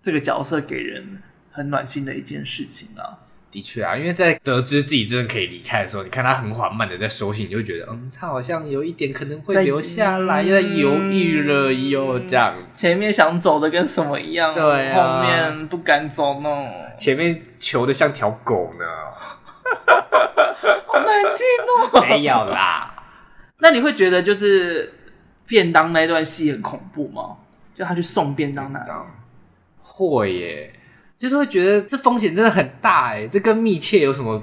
[0.00, 3.18] 这个角色给人很暖心的一件事情啊。
[3.50, 12.54] 的确啊，因为在得知自己真的可以离开的时候，你看他很缓慢的在收信，你就会觉得，嗯，他好像有一点可能会留下来，又在犹豫了又这样。
[12.74, 16.48] 前面想走的跟什么一样，对啊，后面不敢走呢，
[16.98, 18.84] 前面求的像条狗呢，
[20.86, 22.00] 好难听哦。
[22.08, 22.94] 没有啦，
[23.58, 24.92] 那你会觉得就是
[25.46, 27.36] 便当那段戏很恐怖吗？
[27.76, 29.06] 就他去送便当那样，
[29.78, 30.72] 会耶。
[31.20, 34.42] 就是会觉得这风险真的很大哎，这跟密切有什么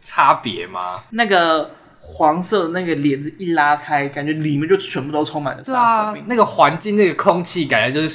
[0.00, 1.02] 差别吗？
[1.10, 6.24] 那个黄色的那个帘子一拉开，感觉里面就全部都充满了 SARS 的病。
[6.26, 8.10] 那个环境、那个空气，感觉就是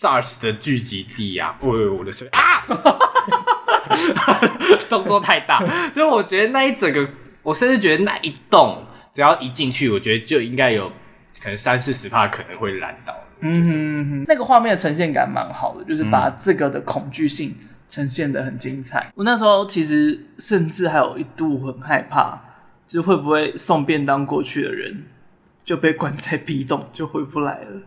[0.00, 1.56] SARS 的聚集地啊！
[1.60, 2.60] 哦，我的水啊！
[4.90, 5.62] 动作太大，
[5.94, 7.08] 就我觉得那一整个，
[7.44, 10.90] 我甚至觉得那一栋，只要一进去，我觉得就应该有
[11.40, 13.14] 可能三四十帕可能会 land 到。
[13.44, 17.54] 嗯那个画面的呈现感蛮好的，就是把这个的恐惧性
[17.88, 19.00] 呈现的很精彩。
[19.08, 22.40] 嗯、我那时候其实甚至还有一度很害怕，
[22.86, 25.04] 就是会不会送便当过去的人
[25.62, 27.82] 就被关在 B 栋就回不来了。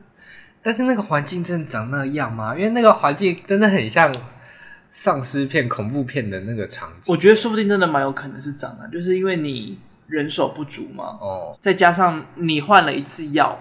[0.61, 2.55] 但是那个环境真的长那样吗？
[2.55, 4.15] 因为那个环境真的很像
[4.91, 7.11] 丧尸片、恐怖片的那个场景。
[7.11, 11.17] 我觉得说不定真的蛮有可能是长的，就是因为你人手不足嘛。
[11.19, 13.57] 哦，再加上你换了一次药。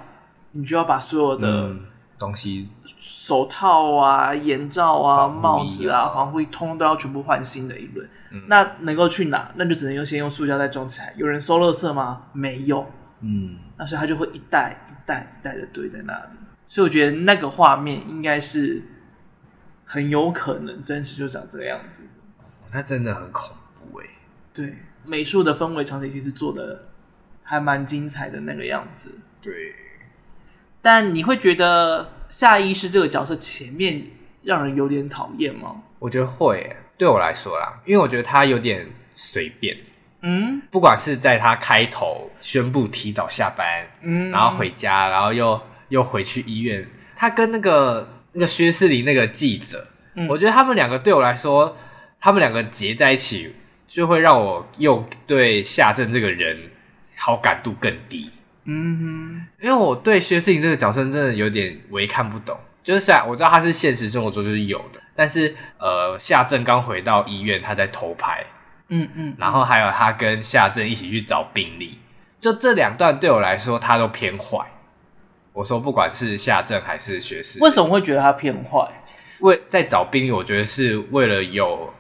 [0.57, 1.85] 你就要把所有的、嗯、
[2.19, 8.09] 东西，手套啊、眼罩啊、啊帽子啊、防护衣，通通都要全部换新的一轮。
[8.31, 9.53] 嗯、那能够去哪？
[9.57, 11.15] 那就只能用先用塑胶袋装起来。
[11.17, 12.27] 有人收垃圾吗？
[12.33, 12.87] 没有。
[13.21, 16.39] 嗯，那所以他就会一袋一袋一袋的堆在那里。
[16.69, 18.83] 所以我觉得那个画面应该是
[19.85, 22.03] 很有可能真实就长这个样子。
[22.73, 24.07] 那真的很恐怖哎。
[24.53, 26.89] 对，美术的氛围场景其实做的
[27.43, 29.15] 还蛮精彩的那个样子。
[29.41, 29.75] 对。
[30.87, 34.01] 但你会觉得夏医师这个角色前面
[34.45, 35.82] 让人有点讨厌吗？
[35.99, 39.76] 我觉得会，对我来说啦，因为我觉得他有点随便。
[40.20, 51.76] 嗯，不管是在他开头宣布提早下班，嗯，然后回家，然后又又回去医院，他跟那个那个薛士林那个记者，嗯，我觉得他们两个对我来说，
[52.20, 53.53] 他们两个结在一起，
[53.89, 56.57] 就会让我又对夏正这个人
[57.16, 58.30] 好感度更低。
[58.67, 62.59] 嗯哼，因为我对薛仕凌这个角色真的有点微看不懂。
[62.83, 68.45] 就是虽然我知道他是现实生活中就是有的，但是呃，夏正刚回到医院，他在偷拍，
[68.89, 71.99] 嗯嗯，然后还有他跟夏正一起去找病历，
[72.41, 74.59] 就这两段对我来说他都偏坏。
[75.53, 78.89] 我说不管是夏正还是薛仕凌，为什么会觉得他偏坏？
[79.41, 81.93] 为在找病历，我觉得是为了有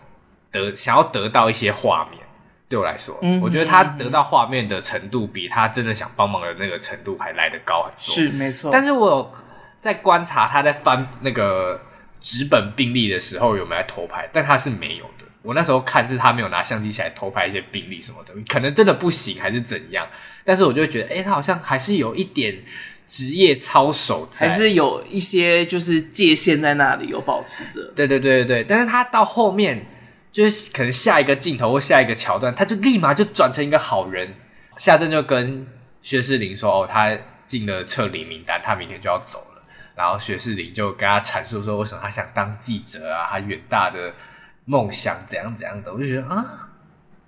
[0.52, 2.22] 得想要得到一些画面。
[2.68, 8.14] 对我来说，嗯、我觉得他得到画面的程度比他真的想帮忙的那个程度还来得高很多。
[8.14, 9.32] 是没错，但是我有
[9.80, 11.80] 在观察他在翻那个
[12.20, 15.24] 纸本病例的时候有没有在偷拍，但他是没有的。
[15.42, 20.04] 我那时候看是他没有拿相机起来偷拍一些病例什么的，可能真的不行还是怎样。
[20.44, 22.64] 但是我就会觉得，哎，他好像还是有一点
[23.06, 27.92] 职业操守在，还是有一些就是界限在那里有保持着。
[27.94, 29.86] 对对对对对，但是他到后面。
[30.36, 34.34] 就是可能下一个镜头或下一个桥段，他就立马就转成一个好人。
[34.76, 35.66] 夏正就跟
[36.02, 37.16] 薛世林说：“哦，他
[37.46, 39.62] 进了撤离名单，他明天就要走了。”
[39.96, 43.28] 然后薛世林就跟他阐述说：“为什么他想当记者啊？
[43.30, 44.12] 他远大的
[44.66, 46.68] 梦想怎样怎样的。”我就觉得啊，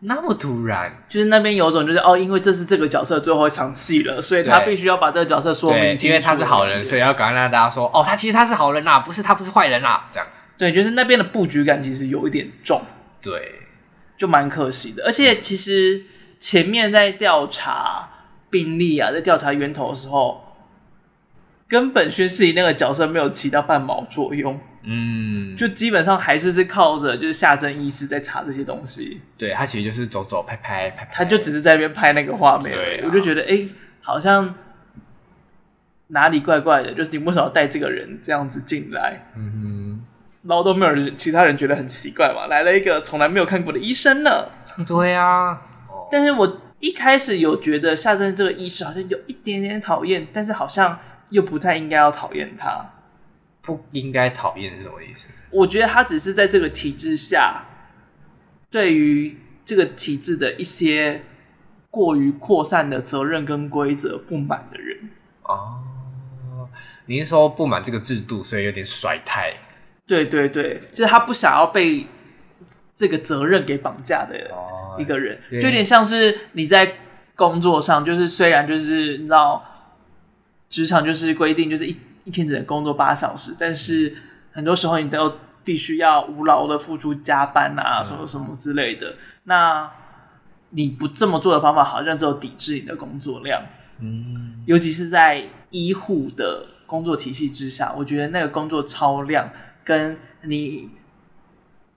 [0.00, 5.96] 那么突然，就是那边有种就是哦，因为这是这个角色最后一场戏了，所以他必须要把这个角色说明。
[5.96, 10.42] 因为他是好人，所以要赶快让大家说：“哦，他其实他是好人啦，不是他不是坏人啦。”这样子。
[10.58, 12.82] 对，就是那边的布局感其实有一点重。
[13.20, 13.54] 对，
[14.16, 15.04] 就蛮可惜的。
[15.04, 16.04] 而且其实
[16.38, 18.08] 前面在调查
[18.50, 20.56] 病例啊，在调查源头的时候，
[21.68, 24.58] 根本薛世仪那个角色没有起到半毛作用。
[24.84, 29.20] 嗯，就基本上还是是靠着就是夏正医师在查这些东西。
[29.36, 32.72] 对，他其实就是走走拍拍拍拍，他就只是在那边拍那个画面。
[32.72, 33.68] 对啊，我就觉得哎、欸，
[34.00, 34.54] 好像
[36.06, 39.30] 哪里怪怪的，就是你为什么要带这个人这样子进来？
[39.36, 40.04] 嗯哼。
[40.48, 44.46] 然后都没有人，其他人觉得很奇怪嘛，来了一个从来没有看过的医生呢。
[44.86, 45.60] 对啊，
[46.10, 52.82] 但是我一开始有觉得夏正这个医师好像有一点点讨厌，但是好像又不太应该要讨厌他。
[53.60, 55.26] 不应该讨厌是什么意思？
[55.50, 57.66] 我觉得他只是在这个体制下，
[58.70, 59.36] 对于
[59.66, 61.20] 这个体制的一些
[61.90, 65.10] 过于扩散的责任跟规则不满的人。
[65.42, 66.66] 哦，
[67.04, 69.52] 你是说不满这个制度，所以有点甩态？
[70.08, 72.06] 对对对，就是他不想要被
[72.96, 74.34] 这个责任给绑架的
[74.98, 76.94] 一个人，哦、就有点像是你在
[77.36, 79.62] 工作上，就是虽然就是你知道，
[80.70, 81.94] 职场就是规定就是一
[82.24, 84.16] 一天只能工作八小时，但是
[84.50, 85.32] 很多时候你都
[85.62, 89.10] 必须要无劳的付出加班啊，什么什么之类的。
[89.10, 89.90] 嗯、那
[90.70, 93.62] 你不这么做的方法，好像只有抵制你的工作量。
[94.00, 99.50] 嗯，尤其是在医护的工作体系之下，我觉得那个工作超量。
[99.88, 100.90] 跟你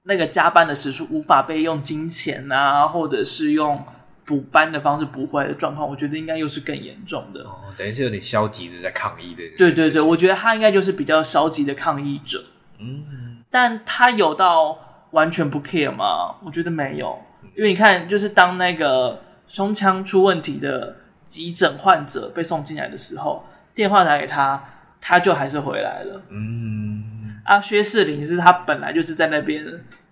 [0.04, 3.84] 那个加班的时数无法被用金钱啊，或者是用
[4.24, 7.42] 补班的方式补回来的状况，我觉得应该又是更严重的。
[7.42, 9.44] 哦，等于是有点消极的在抗议的。
[9.58, 12.42] 对对对，我觉得他应该就是比较消极的抗议者。
[12.80, 14.80] 嗯，但他有到
[15.12, 16.38] 完全不 care 吗？
[16.46, 17.20] 我觉得没有，
[17.58, 20.96] 因为你看，就是当那个胸腔出问题的
[21.28, 24.64] 急诊患者被送进来的时候，电话打给他，
[25.02, 26.22] 他就还是回来了。
[26.30, 29.66] 嗯，啊，薛士林是他本来就是在那边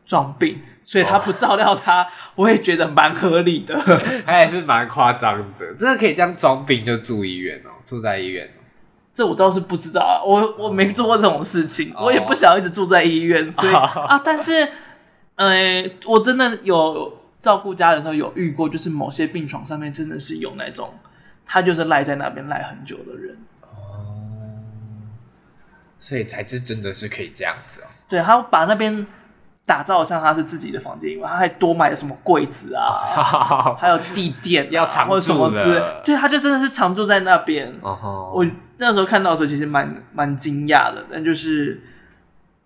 [0.05, 3.75] 装病，所以他不照料他，哦、我也觉得蛮合理的。
[4.25, 8.45] 他也是蛮夸张的，真的可以这样装病就住医院哦，住在医院。
[8.45, 8.55] 哦
[9.11, 14.65] 这我倒是不知道啊，我我没做过这种事情，哦、我也不想一直住在医院，所以、哦、啊，但是，
[15.35, 20.93] 呃，我真的有照顾家人的时候有遇过，就是某些病床上面真的是有那种，
[21.45, 23.48] 他就是赖在那边赖很久的人，哦，
[25.99, 29.05] 所以才是真的是可以这样子哦，对，他把那边。
[29.65, 35.79] 打造像他是自己的房间因为，他还多买了什么柜子啊，哦、 还有地垫、啊，要常住或者什么之类。
[36.03, 37.71] 对，他就真的是常住在那边。
[37.81, 38.43] 哦、我
[38.79, 41.05] 那时候看到的时候，其实蛮蛮惊讶的。
[41.11, 41.79] 但就是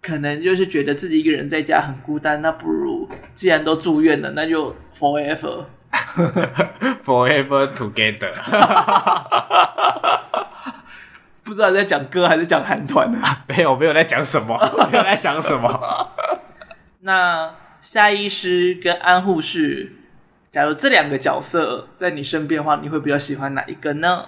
[0.02, 5.66] 可能就是觉得自己一个人在家很孤单，那不如既然都住院了，那就 forever
[7.04, 8.32] forever together。
[11.44, 13.20] 不知道在讲歌还是讲韩团呢？
[13.48, 14.58] 没有，没有在讲什么，
[14.92, 16.10] 没有在讲什么。
[17.02, 19.92] 那夏医师跟安护士，
[20.50, 24.26] 假如这两个角色在你身边的话，你会比较喜欢哪一个呢？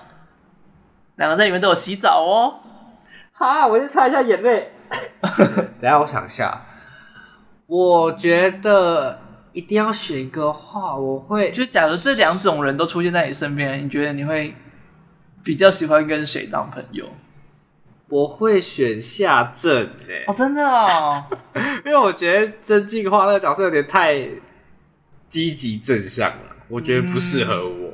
[1.15, 2.59] 两个在里面都有洗澡哦。
[3.31, 4.71] 好，我先擦一下眼泪。
[5.79, 6.61] 等下我想一下，
[7.67, 9.19] 我觉得
[9.53, 14.53] 一定要选一个话，我会就假如这两种人都出现在你身边，你觉得你会
[15.45, 17.05] 比较喜欢跟谁当朋友？
[18.09, 19.73] 我会选夏正
[20.07, 21.23] 诶，哦，真的哦，
[21.85, 24.27] 因为我觉得曾敬驊那个角色有点太
[25.29, 27.93] 积极正向了，我觉得不适合我。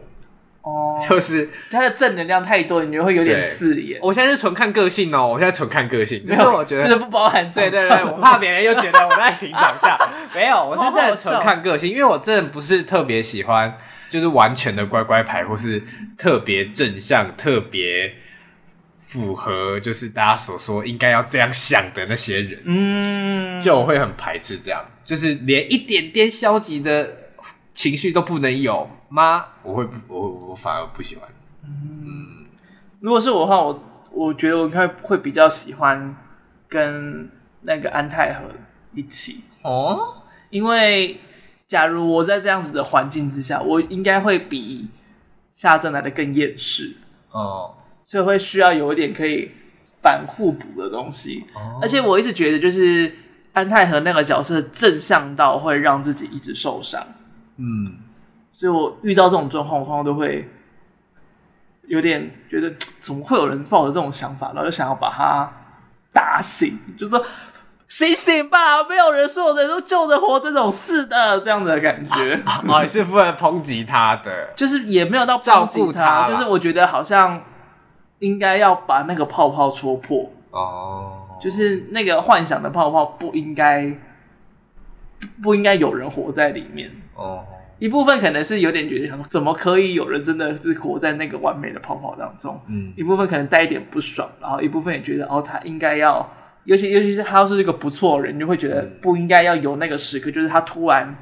[0.64, 4.00] 哦，就是他的正能量太多，你觉得会有点刺眼。
[4.04, 9.98] 我现在是纯看个性哦，我现在纯看个性，就是我觉得就是不包含对对对，我怕别人又觉得我在评长相。
[10.36, 13.76] 没有，我是真的纯看个性，因为我真的不是特别喜欢，
[14.12, 15.82] 就是完全的乖乖牌，或是
[16.16, 18.14] 特别正向，特别。
[19.04, 27.18] 符合就是大家所说应该要这样想的那些人，嗯，就我会很排斥这样，就是连一点点消极的
[27.74, 29.48] 情绪都不能有吗？
[29.64, 31.28] 我会，我我反而不喜欢。
[31.66, 32.46] 嗯，
[33.02, 33.84] 如果是我的话，我
[34.14, 36.16] 我觉得我应该会比较喜欢
[36.70, 37.30] 跟
[37.64, 38.44] 那个安泰和
[38.96, 41.20] 一起哦，因为
[41.72, 44.90] 假如我在这样子的环境之下，我应该会比
[45.54, 46.98] 夏正来的更厌世
[47.30, 47.76] 哦。
[48.06, 49.50] 所以会需要有一点可以
[50.02, 51.82] 反互补的东西，oh.
[51.82, 53.10] 而且我一直觉得，就是
[53.54, 57.02] 安泰和那个角色正向到会让自己一直受伤。
[57.56, 58.00] 嗯，
[58.52, 60.50] 所以我遇到这种状况，我通常都会
[61.88, 62.70] 有点觉得，
[63.00, 65.50] 怎么会有人抱着这种想法，然后就想要把他
[66.12, 67.26] 打醒，就说
[67.92, 72.42] 醒醒吧，没有人所有人都救得活这种事的，这样子的感觉。
[72.68, 77.40] 哦，你是不能抨击他的，就是也没有到照顾他，就是我觉得好像。
[78.22, 81.42] 应该要把那个泡泡戳破哦，oh.
[81.42, 83.92] 就是那个幻想的泡泡不应该
[85.42, 87.24] 不应该有人活在里面哦。
[87.24, 87.40] Oh.
[87.80, 92.62] 一部分可能是有点觉得想说，怎么可以有人真的是活在那个完美的泡泡当中？
[92.68, 96.24] 嗯，一部分可能带一点不爽，然后一部分也觉得哦，他应该要，
[96.66, 101.16] 尤其尤其是他要是一个不错的人，就会觉得不应该要有那个时刻，就是他突然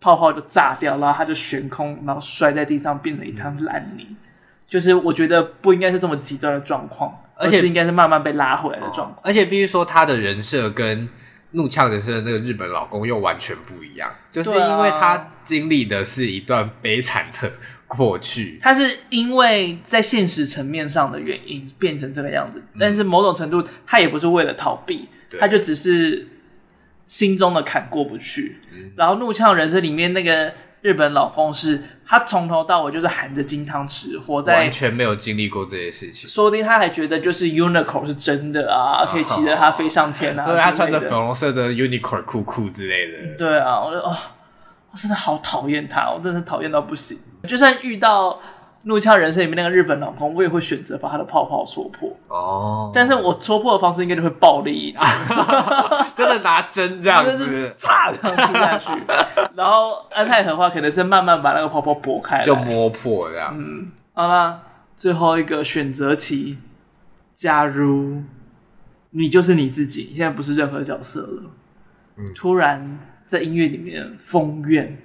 [0.00, 4.06] 泡泡就炸掉，然后他就悬空，然后摔在地上，变成一滩烂泥。
[4.10, 4.16] 嗯
[4.72, 9.18] 就是我觉得不应该是这么极端的状况，而且是应该是慢慢被拉回来的状况。
[9.22, 11.06] 而且必须说，他的人设跟
[11.50, 17.52] 怒呛人生的那个日本老公又完全不一样，就是因为他经历的是一段悲惨的
[17.96, 18.58] 过去。
[18.62, 26.28] 他是因为在现实层面上的原因变成这个样子，但是某种程度他也不是为了逃避，他就只是
[27.06, 28.58] 心中的坎过不去。
[28.96, 30.52] 然后怒呛人生里面那个。
[30.82, 36.28] 日本老公是他从头到尾就是含着金汤匙活在，完全没有经历过这些事情。
[36.28, 40.42] 说不定他还觉得就是 unicorn 是真的啊，可以骑着它飞上天啊。
[40.50, 43.36] 对，他穿着粉红色的 unicorn 裤裤之类的。
[43.38, 44.12] 对啊，我就哦，
[44.90, 47.16] 我真的好讨厌他，我真的讨厌到不行。
[47.46, 48.38] 就算遇到。
[48.84, 52.90] 怒呛人生里面那个日本老公，我也会选择把他的泡泡戳破哦。
[52.92, 55.00] 但是我戳破的方式应该就会暴力一点，
[56.16, 58.90] 真的拿针这样子，插这样戳下去。
[59.54, 63.54] 然后安泰和的话，可能是慢慢把那个泡泡剥开，就摸破这样。
[63.56, 64.60] 嗯，好啦，
[64.96, 66.58] 最后一个选择题，
[67.36, 68.20] 假如
[69.10, 71.42] 你就是你自己，现在不是任何角色了，
[72.16, 74.98] 嗯，突然在音乐里面疯怨，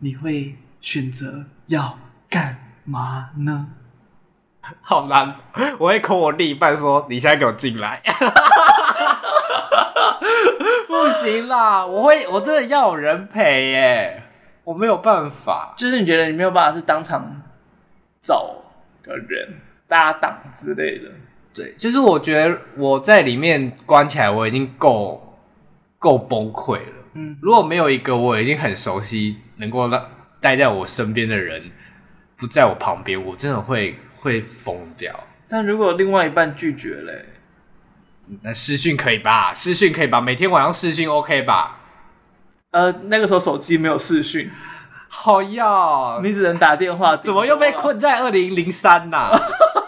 [0.00, 1.98] 你会选择要？
[2.30, 3.68] 干嘛呢？
[4.82, 5.34] 好难，
[5.78, 8.02] 我会 call 我另一半说：“你现在给我进来。
[10.86, 14.22] ”不行啦，我会，我真的要有人陪耶。
[14.64, 17.40] 我没有办法，就是你觉得你没有办法是当场
[18.20, 18.56] 找
[19.02, 21.10] 的人搭档之类的。
[21.54, 25.38] 对，就是我觉得我在里面关起来，我已经够
[25.98, 26.92] 够崩溃了。
[27.14, 30.04] 嗯，如果没有一个我已经很熟悉，能够让
[30.40, 31.70] 待在我身边的人
[32.36, 35.24] 不在我旁边，我真的会会疯掉。
[35.48, 37.24] 但如果另外一半拒绝嘞，
[38.42, 39.52] 那私讯可以吧？
[39.54, 40.20] 私讯可以吧？
[40.20, 41.78] 每天晚上私讯 OK 吧？
[42.70, 44.50] 呃，那个时候手机没有视讯，
[45.08, 47.16] 好要，你只能打电话。
[47.16, 49.30] 怎么又被困在二零零三呐？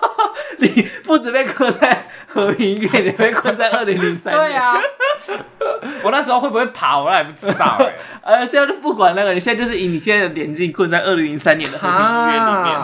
[0.59, 4.33] 你不止被困在和平月，你被困在二零零三。
[4.35, 4.81] 对呀、啊，
[6.03, 7.99] 我那时候会不会爬，我也不知道哎、欸。
[8.23, 12.79] 呃，现在就不管那个，你现在就是以你现在的年纪困在二零零三年的和平月里面。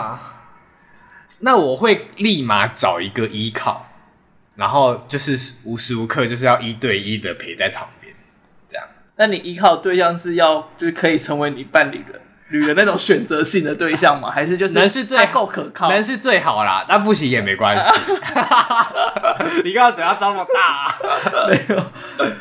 [1.39, 3.87] 那我会立马找一个依靠，
[4.55, 8.13] 然后就是无时无刻就是要一对一的陪在旁边，
[8.67, 8.85] 这样。
[9.17, 12.19] 那你依靠对象是要就是可以成为你伴侣的？
[12.49, 14.31] 女人那种选择性的对象吗？
[14.31, 16.85] 还是就是男是最够可靠，男是最好啦。
[16.87, 17.91] 那不行也没关系。
[19.63, 20.95] 你刚刚嘴要这么大、啊？
[21.49, 21.83] 没有，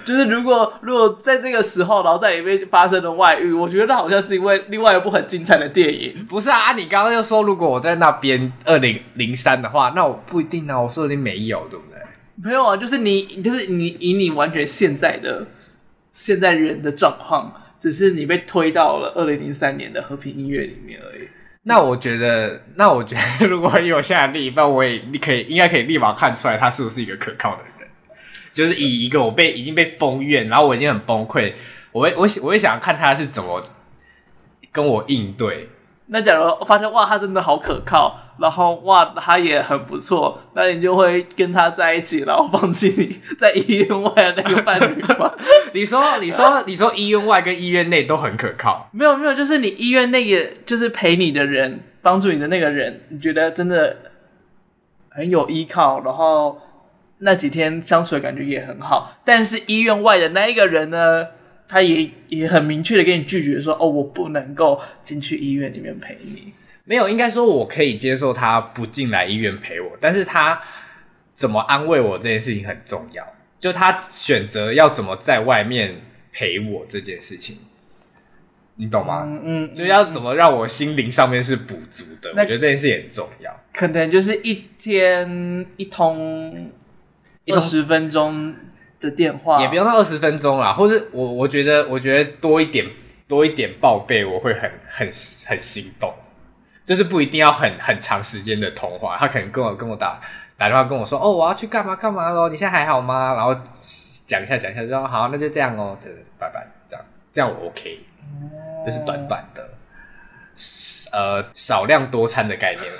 [0.05, 6.25] 就是如果如果在这个时候，然后在里面发生了外遇，我觉得那好像是因为另外一部很精彩的电影。
[6.29, 10.81] 不是啊，啊你刚刚就说如果我在那边二零零三的话，那我不一定啊。
[10.81, 12.01] 我说的没有，对不对？
[12.43, 15.47] 没有啊，就是你，就是你以你完全现在的
[16.13, 17.53] 现在人的状况。
[17.81, 21.29] 只是你被推到了二零零三年的和平音乐里面而已。
[21.63, 27.73] 那我觉得，那我觉得，如果有现在另一半，我也你可以应该可以立马看出来他是不是一个可靠的人。
[28.53, 31.53] 就是以一个我被已经被封怨，然后我已经很崩溃，
[31.93, 33.63] 我会我我会想看他是怎么
[34.73, 35.69] 跟我应对。
[36.09, 45.33] 那假如我发现哇，他真的好可靠，然后哇，他也很不错，那你就会跟他在一起，然后放弃你在医院外的那个伴侣吗？
[45.75, 48.89] 你说，你说，你说，医院外跟医院内都很可靠？
[48.93, 53.97] 没有，没有，就是你医院内也，就是陪你的人，帮助你的那个人，你觉得真的
[55.09, 56.61] 很有依靠，然后
[57.19, 61.27] 那几天相处的感觉也很好，但是医院外的那一个人呢？
[61.69, 66.53] 他也也很明确的跟你拒绝说：“哦，我不能够进去医院里面陪你。”
[66.89, 70.61] 没有，应该说我可以接受他不进来医院陪我，但是他
[71.35, 73.27] 怎么安慰我这件事情很重要。
[73.59, 75.97] 就他选择要怎么在外面
[76.33, 77.59] 陪我这件事情，
[78.77, 79.25] 你懂吗？
[79.27, 82.31] 嗯，嗯，就要怎么让我心灵上面是补足的。
[82.31, 83.51] 我觉得这件事也很重要。
[83.73, 86.71] 可能就是一天一通
[87.49, 88.55] 二十分钟。
[89.07, 92.87] 的电话也不用到二十分钟啦，或是我我觉得我觉得多一点
[93.29, 95.11] 多一点报备，我会很很
[95.47, 96.13] 很心动，
[96.85, 100.21] 就是不一定要很很长时间的通话，他可能跟我跟我打
[100.59, 103.35] 打电话跟我说，哦，我要去干嘛干嘛咯，你现在还好吗？
[103.35, 103.55] 然后
[104.27, 105.97] 讲一下讲一下就说好，那就这样哦，
[106.39, 108.01] 拜拜，这样这样我 OK，
[108.85, 109.69] 就是短短的，
[111.13, 112.87] 呃，少量多餐的概念。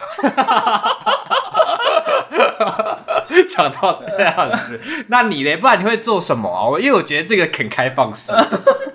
[3.49, 5.57] 讲到这样子， 那你嘞？
[5.57, 6.69] 不然你会做什么啊？
[6.69, 8.33] 我因为我觉得这个肯开放式，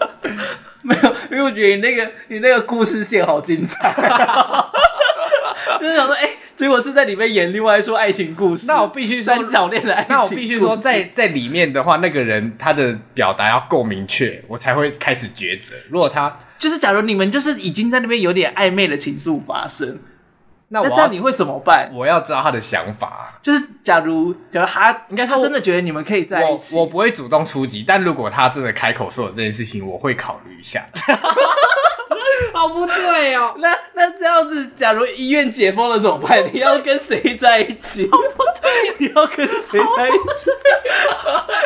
[0.81, 3.93] 没有，因为我觉得你那个你那个故事线好精彩，
[5.79, 8.65] 就是想说，哎、欸，结果是在里面演另外一出爱情故事。
[8.67, 15.75] 那我必须说三角恋的爱情，那我必须说在，在在里面的话，那个人他的表达要够明确，我才会开始抉择。
[15.89, 19.99] 如果他就是，假如你们就是已经在那边有点暧昧的情愫发生。
[20.73, 21.91] 那，那这样你会怎么办？
[21.93, 23.33] 我要知道他的想法。
[23.43, 27.83] 就是假如，假如他应该说真的觉得你们可以在一起，我，我不会主动出击。
[27.85, 30.83] 但如果他真的开口说了这件事情，我会考虑一下。
[32.53, 33.53] 好 不对哦。
[33.59, 36.43] 那那这样子，假如医院解封了怎么办？
[36.53, 38.09] 你要跟谁在一起？
[38.11, 40.51] 好 不对，你要跟谁在一起？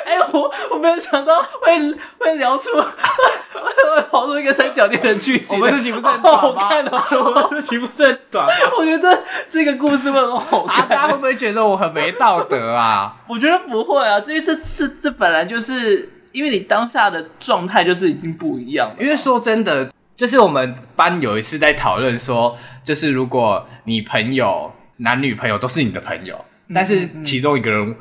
[0.05, 1.77] 哎、欸，我我没有想到会
[2.19, 5.57] 会聊出会跑出一个三角恋的剧情。
[5.57, 6.41] 我们自己不是很短吗？
[6.41, 8.53] 好看哦，我们自己不是很短吗？
[8.77, 10.81] 我觉得这个故事会很好看。
[10.81, 13.15] 啊，大家会不会觉得我很没道德啊？
[13.27, 18.95] 我觉得不会啊，因为这这这本来就是因为你当下的状态就是已经不一样了。
[18.99, 19.89] 因为说真的。
[20.17, 27.95] 就是我们班有一次在讨论说，就是如果你朋友男女朋友都是你的朋友，但是其中一个人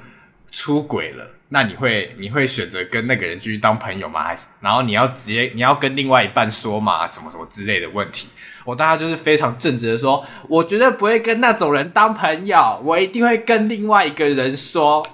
[0.53, 4.23] 出轨了，那你会你会选择跟那个人继续当朋友吗？
[4.23, 7.09] 还是然后你要直接你要跟另外一半说嘛？
[7.09, 8.29] 怎么怎么之类的问题？
[8.65, 15.05] 我当时就是非常正直的说，我绝对不会跟那种人当朋友，我一定会跟另外一个人说。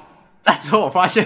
[0.42, 1.24] 但之后我发现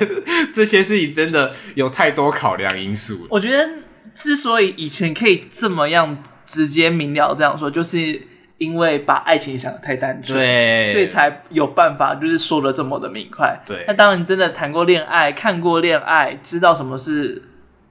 [0.54, 3.68] 这些事情真的有太多考量因素了，我觉得。
[4.14, 8.22] 之所以以前可以这么样直接明了这样说，就是
[8.58, 13.60] 因为把爱情想的太单纯，对，所以才有办法就是说的这么的明快。
[13.66, 17.42] 对，那当然你真的谈过恋爱、看过恋爱，知道什么是，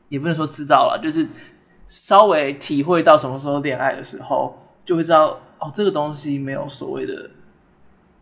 [0.08, 1.28] 也不能说知道了，就是
[1.88, 7.30] 稍微体会到什么时候恋爱的时候，就会知道哦，这个东西没有所谓的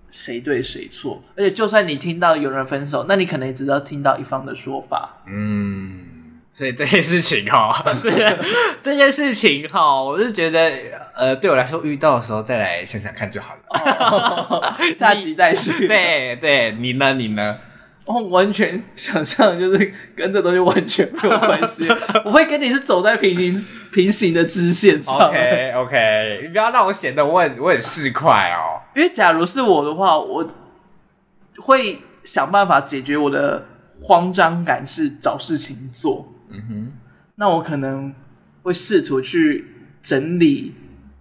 [0.10, 5.22] 谁对谁错，而且就算你听到有人分手，那你可能也只要听到一方的说法。
[5.28, 6.06] 嗯，
[6.54, 7.74] 所以这件事情哈，
[8.84, 10.72] 这件事情哈，我是觉得
[11.16, 15.88] 呃，对我来说遇到的时候再来想想看就好了， 下集再续。
[15.88, 17.14] 对对，你呢？
[17.14, 17.58] 你呢？
[18.04, 21.88] 我完全想象就是跟这东西完全没有关系，
[22.26, 25.16] 我会跟你是走在平行平行的支线上。
[25.16, 28.82] OK OK，你不要让我显得我很我很市侩哦。
[28.96, 30.46] 因为假如是我的话，我
[31.60, 33.64] 会想办法解决我的
[34.02, 36.28] 慌张感，是找事情做。
[36.54, 36.92] 嗯哼，
[37.36, 38.14] 那我可能
[38.64, 39.66] 会试图去
[40.02, 40.74] 整理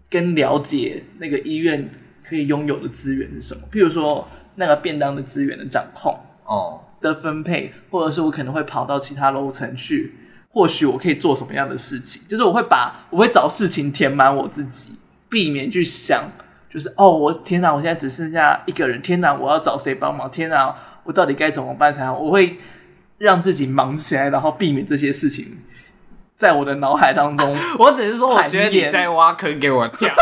[0.08, 1.90] 跟了解那个医院
[2.22, 6.18] 可以拥有的资源是什么，譬如说那个便当的资源的掌控。
[6.44, 10.12] 哦，的分配，或者是我可能会跑到其他楼层去，
[10.48, 12.20] 或许我可以做什么样的事情？
[12.26, 14.92] 就是我会把我会找事情填满我自己，
[15.28, 16.24] 避免去想，
[16.68, 20.28] 就是哦，我天哪，我现在只剩下一个人，天哪，我要找谁帮忙？
[20.28, 20.74] 天哪，
[21.04, 22.18] 我到底该怎么办才好？
[22.18, 22.58] 我会
[23.20, 25.58] 让自己忙起来，然后避免这些事情
[26.36, 27.54] 在我的脑海当中。
[27.78, 30.08] 我只是说，我觉得你在挖坑给我跳。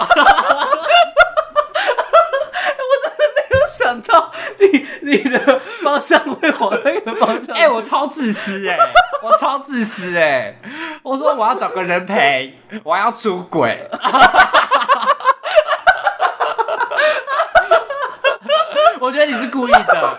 [3.71, 8.93] 想到你你的方向会往那个方向，哎、欸，我超自私哎、欸，
[9.23, 10.59] 我超自私哎、欸，
[11.03, 13.89] 我说我要找个人陪，我要出轨，
[19.01, 20.19] 我觉得你是故意的，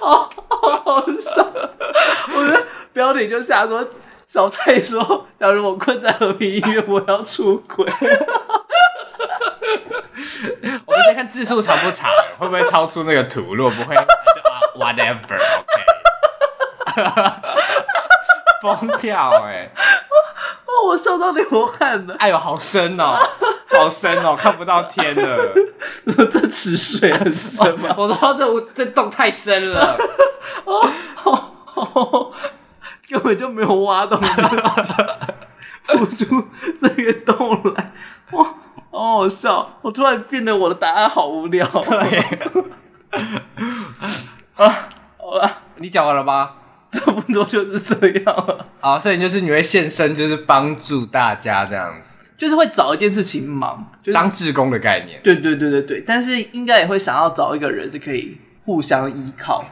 [0.00, 1.46] 好好笑，
[2.34, 3.86] 我的标题就下说
[4.26, 7.86] 小蔡说，假如我困在和平医院，我要出轨。
[10.86, 13.54] 我们先看字数长不长，会不会超出那个图？
[13.54, 15.82] 如果不会，就啊，whatever，OK。
[18.64, 19.70] 疯掉哎！
[20.64, 22.16] 哦，我笑到流汗了。
[22.18, 23.16] 哎呦，好深哦，
[23.70, 25.54] 好深哦，看不到天了。
[26.32, 27.94] 这池水很深吗？
[27.98, 29.96] 我说这这洞太深了，
[30.64, 30.90] 哦，
[31.74, 32.32] 哦，
[33.08, 34.18] 根本就没有挖洞，
[35.84, 36.48] 浮出
[36.80, 37.92] 这个洞来，
[38.32, 38.54] 哇！
[38.90, 39.78] 好好笑！
[39.82, 41.66] 我突然变得我的答案好无聊。
[41.66, 42.20] 对，
[44.54, 44.88] 啊，
[45.18, 46.54] 好了，你讲完了吧？
[47.04, 48.66] 差不多就是这样了。
[48.80, 55.20] 啊，所以就是你会现身，就是帮助大家这样子，就是会找一件事情忙，就是、当志工的概念。
[55.22, 59.64] 对对对对对，但是应该也会想要找一个人是可以互相依靠。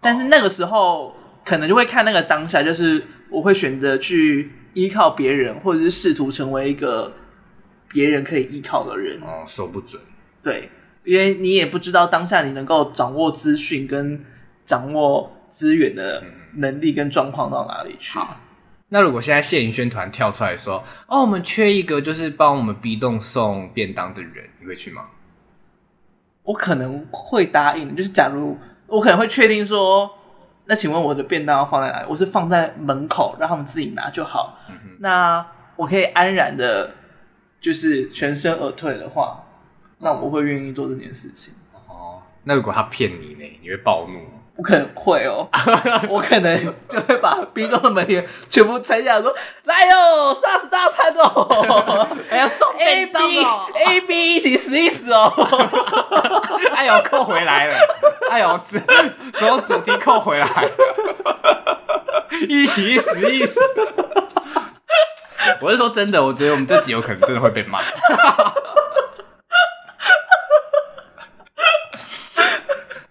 [0.00, 7.12] 但是那个时候可能就会看那个当下，就是我会选择去依靠别人，或者是试图成为一个。
[7.88, 10.02] 别人可以依靠的人哦，说不准。
[10.42, 10.68] 对，
[11.04, 14.22] 因为你也不知道当下你能够掌握资讯跟
[14.66, 16.22] 掌握资源的
[16.56, 18.18] 能力跟状况到哪里去。
[18.18, 18.36] 好，
[18.88, 25.06] 那如果现在谢盈萱团跳出来说：“哦，我们缺一个就是帮我们 B 栋送便当的人，你会去吗？”
[26.44, 27.94] 我可能会答应。
[27.96, 30.10] 就是假如我可能会确定说，
[30.64, 32.06] 那请问我的便当要放在哪里？
[32.08, 34.58] 我是放在门口让他们自己拿就好。
[34.68, 34.96] 嗯。
[35.00, 35.46] 那
[35.76, 36.90] 我可以安然的。
[37.58, 39.42] 就是全身而退的话，
[39.98, 41.52] 那我会愿意做这件事情。
[41.88, 43.58] 哦，那如果他骗你呢？
[43.60, 44.20] 你会暴怒？
[44.56, 45.46] 我可能会哦，
[46.08, 53.44] 我可能就会把 B 栋的门帘全部拆下来说，说来哟，SARS 大餐哦， 还要 送 A B
[53.74, 55.30] A B 一起死一死哦。
[56.74, 57.76] 哎呦，扣回来了，
[58.30, 58.80] 哎呦，怎
[59.42, 60.70] 么主题扣回来了？
[62.48, 63.60] 一起死一死。
[65.60, 67.80] 我是说真的，我觉得我们这集有可能真的会被骂。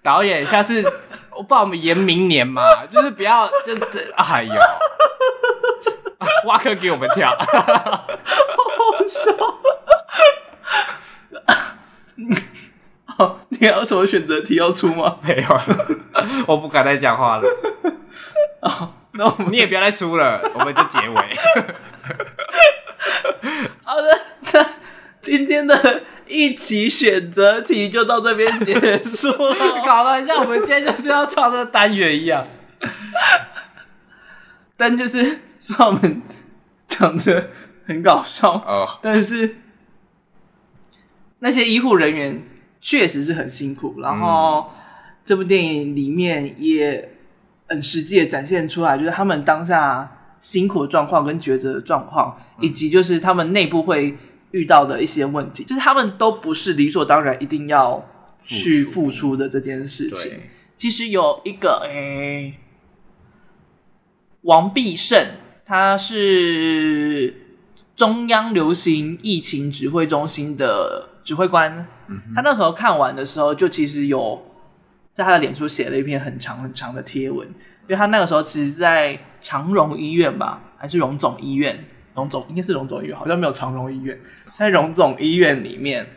[0.04, 0.84] 导演，下次
[1.36, 4.54] 我帮我们延明年嘛， 就是不要，就是哎呦，
[6.48, 9.32] 挖坑给我们跳，好好笑。
[13.18, 15.18] 好，你还有什么选择题要出吗？
[15.22, 15.60] 没有，
[16.48, 17.44] 我不敢再讲话了。
[19.12, 21.16] 那你也不要再出了，我们就结尾。
[23.84, 24.20] 好的，
[24.54, 24.66] 那
[25.22, 28.74] 今天的一起选择题就到这边结
[29.04, 29.56] 束了。
[29.86, 32.46] 搞得很像我们今天就是要唱这个单元一样。
[34.78, 36.22] 但就是说我们
[36.88, 37.50] 讲的
[37.86, 39.58] 很搞笑哦，但是
[41.40, 42.44] 那些医护人员
[42.82, 44.00] 确实是很辛苦。
[44.02, 44.72] 然后
[45.24, 47.18] 这部电影里面也
[47.68, 50.12] 很实际的展现出来，就是他们当下。
[50.42, 54.16] 辛苦的状况跟抉择的状况，以及就是他们内部会
[54.56, 58.08] 遇到的一些问题，就是他们都不是理所当然一定要
[58.40, 60.32] 去付出的这件事情。
[60.78, 62.60] 其实有一个诶、欸，
[64.44, 65.28] 王必胜，
[65.66, 67.36] 他是
[67.98, 71.86] 中央流行疫情指挥中心的指挥官。
[72.08, 74.42] 嗯、他那时候看完的时候，就其实有
[75.12, 81.84] 在他的脸书写了一篇很长很长的贴文，因为他那个时候其实，在长荣医院吧，还是荣总医院？
[82.16, 84.18] 荣总应该是荣总医院，好像没有长荣医院，
[84.54, 86.08] 在荣总医院里面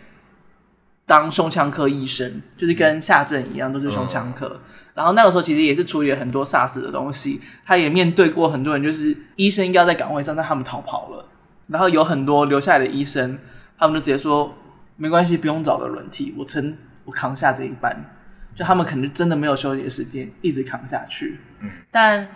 [1.04, 4.46] 当胸腔科医生，就是跟夏正一样，都是胸腔科。
[4.46, 4.60] 嗯、
[4.94, 11.26] 然后那个时候其实也是处理了很多 SARS 的东西，他也面对过很多人，就是医生要在岗位上，但他们逃跑了。
[11.66, 13.38] 然后有很多留下来的医生，
[13.76, 14.54] 他们就直接说
[14.96, 18.14] 没关系，不用找了轮替，我撑，我扛下这一班。
[18.54, 21.40] 就他们可能真的没有休息的时间，一直扛下去。
[21.60, 22.28] 嗯，但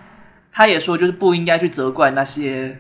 [0.51, 2.77] 他也说，就是不应该去责怪那些。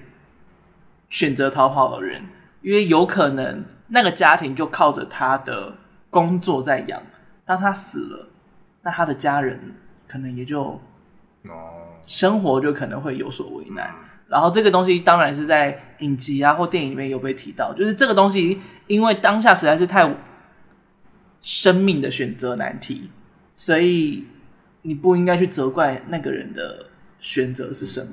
[1.13, 2.25] 选择逃跑的人，
[2.63, 5.75] 因为有可能那个家庭就靠着他的
[6.09, 7.03] 工作在养。
[7.45, 8.29] 当他死了，
[8.81, 9.75] 那他的家人
[10.09, 10.81] 可能也就
[12.07, 13.95] 生活就可能会有所为难。
[14.27, 20.17] 然后这个东西当然是在影集啊或电影里面有被提到，就是这个东西因为当下实在是太
[21.43, 23.11] 生命的选择难题，
[23.55, 24.27] 所以
[24.81, 26.87] 你不应该去责怪那个人的
[27.19, 28.13] 选择是什么。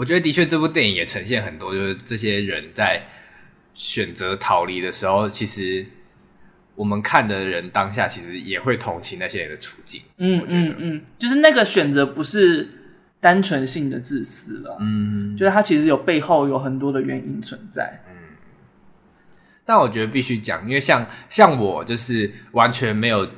[0.00, 3.06] 我觉得的确，这部电影也呈现很多，就是这些人在
[3.74, 5.84] 选择逃离的时候，其实
[6.74, 10.00] 我们看的人当下其实也会同情那些人的处境。
[10.16, 12.66] 嗯嗯嗯，就是那个选择不是
[13.20, 18.02] 单纯性的自私了，嗯，就是它其实有背后有很多的原因存在。
[18.08, 18.16] 嗯，
[19.66, 23.28] 但我觉得必须讲，因为像像我就是完全没有。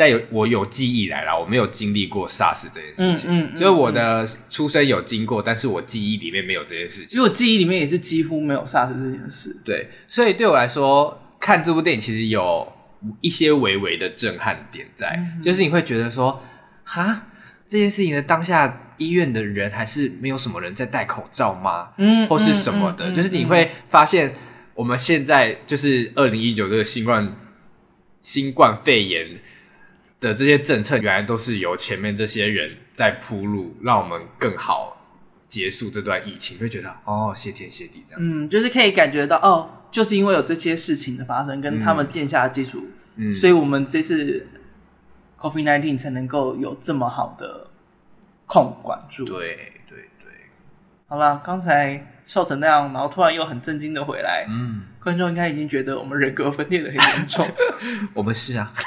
[0.00, 7.18] 在有我有记忆以来啦，我没有经历过 SARS 这件事情，嗯就是我的出生有经过，但是我记忆里面没有这件事情。
[7.18, 9.54] 因为我记忆里面也是几乎没有 SARS 这件事。
[9.62, 12.72] 对，所以对我来说，看这部电影其实有
[13.20, 16.42] 一些微微的震撼点在，就是你会觉得说，
[16.84, 17.26] 哈，
[17.68, 21.90] 这件事情的当下，医院的人还是没有什么人在戴口罩吗？
[21.98, 24.34] 嗯，或是什么的，嗯嗯嗯、就是你会发现，
[24.72, 27.36] 我们现在就是二零一九这个新冠
[28.22, 29.38] 新冠肺炎。
[30.20, 35.06] 的这些政策原来都是由前面这些人在铺路，让我们更好
[35.48, 38.20] 结束这段疫情，会觉得哦，谢天谢地这样。
[38.22, 42.84] 嗯，就是可以感觉到哦，就是因为有这些事情的发生，跟他们建下的基础，
[43.16, 44.46] 嗯，所以我们这次
[45.38, 47.68] COVID-19 才能够有这么好的
[48.46, 49.24] 控管住。
[49.24, 49.69] 对。
[51.10, 57.44] 好了，刚才笑成那样，然后突然又很震惊的回来，嗯，观众应该已经觉得我们人格分裂的很严重。
[58.14, 58.72] 我们是啊。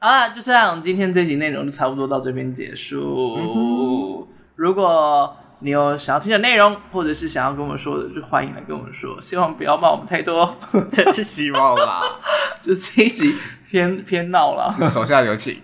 [0.00, 3.36] 好啦，就这样，今天这集内容就差不多到这边结束。
[3.38, 9.20] 嗯、如果你有想要听的内容，或者是想要跟我们说的，就欢迎来跟我们说。
[9.20, 10.56] 希望不要骂我们太多，
[10.92, 12.02] 真 是希望啦。
[12.62, 13.34] 就这一集
[13.68, 15.60] 偏偏闹了，手下留情。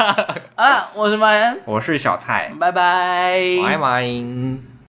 [0.56, 4.73] 啊，我是麦恩，我是小蔡，拜拜，拜拜。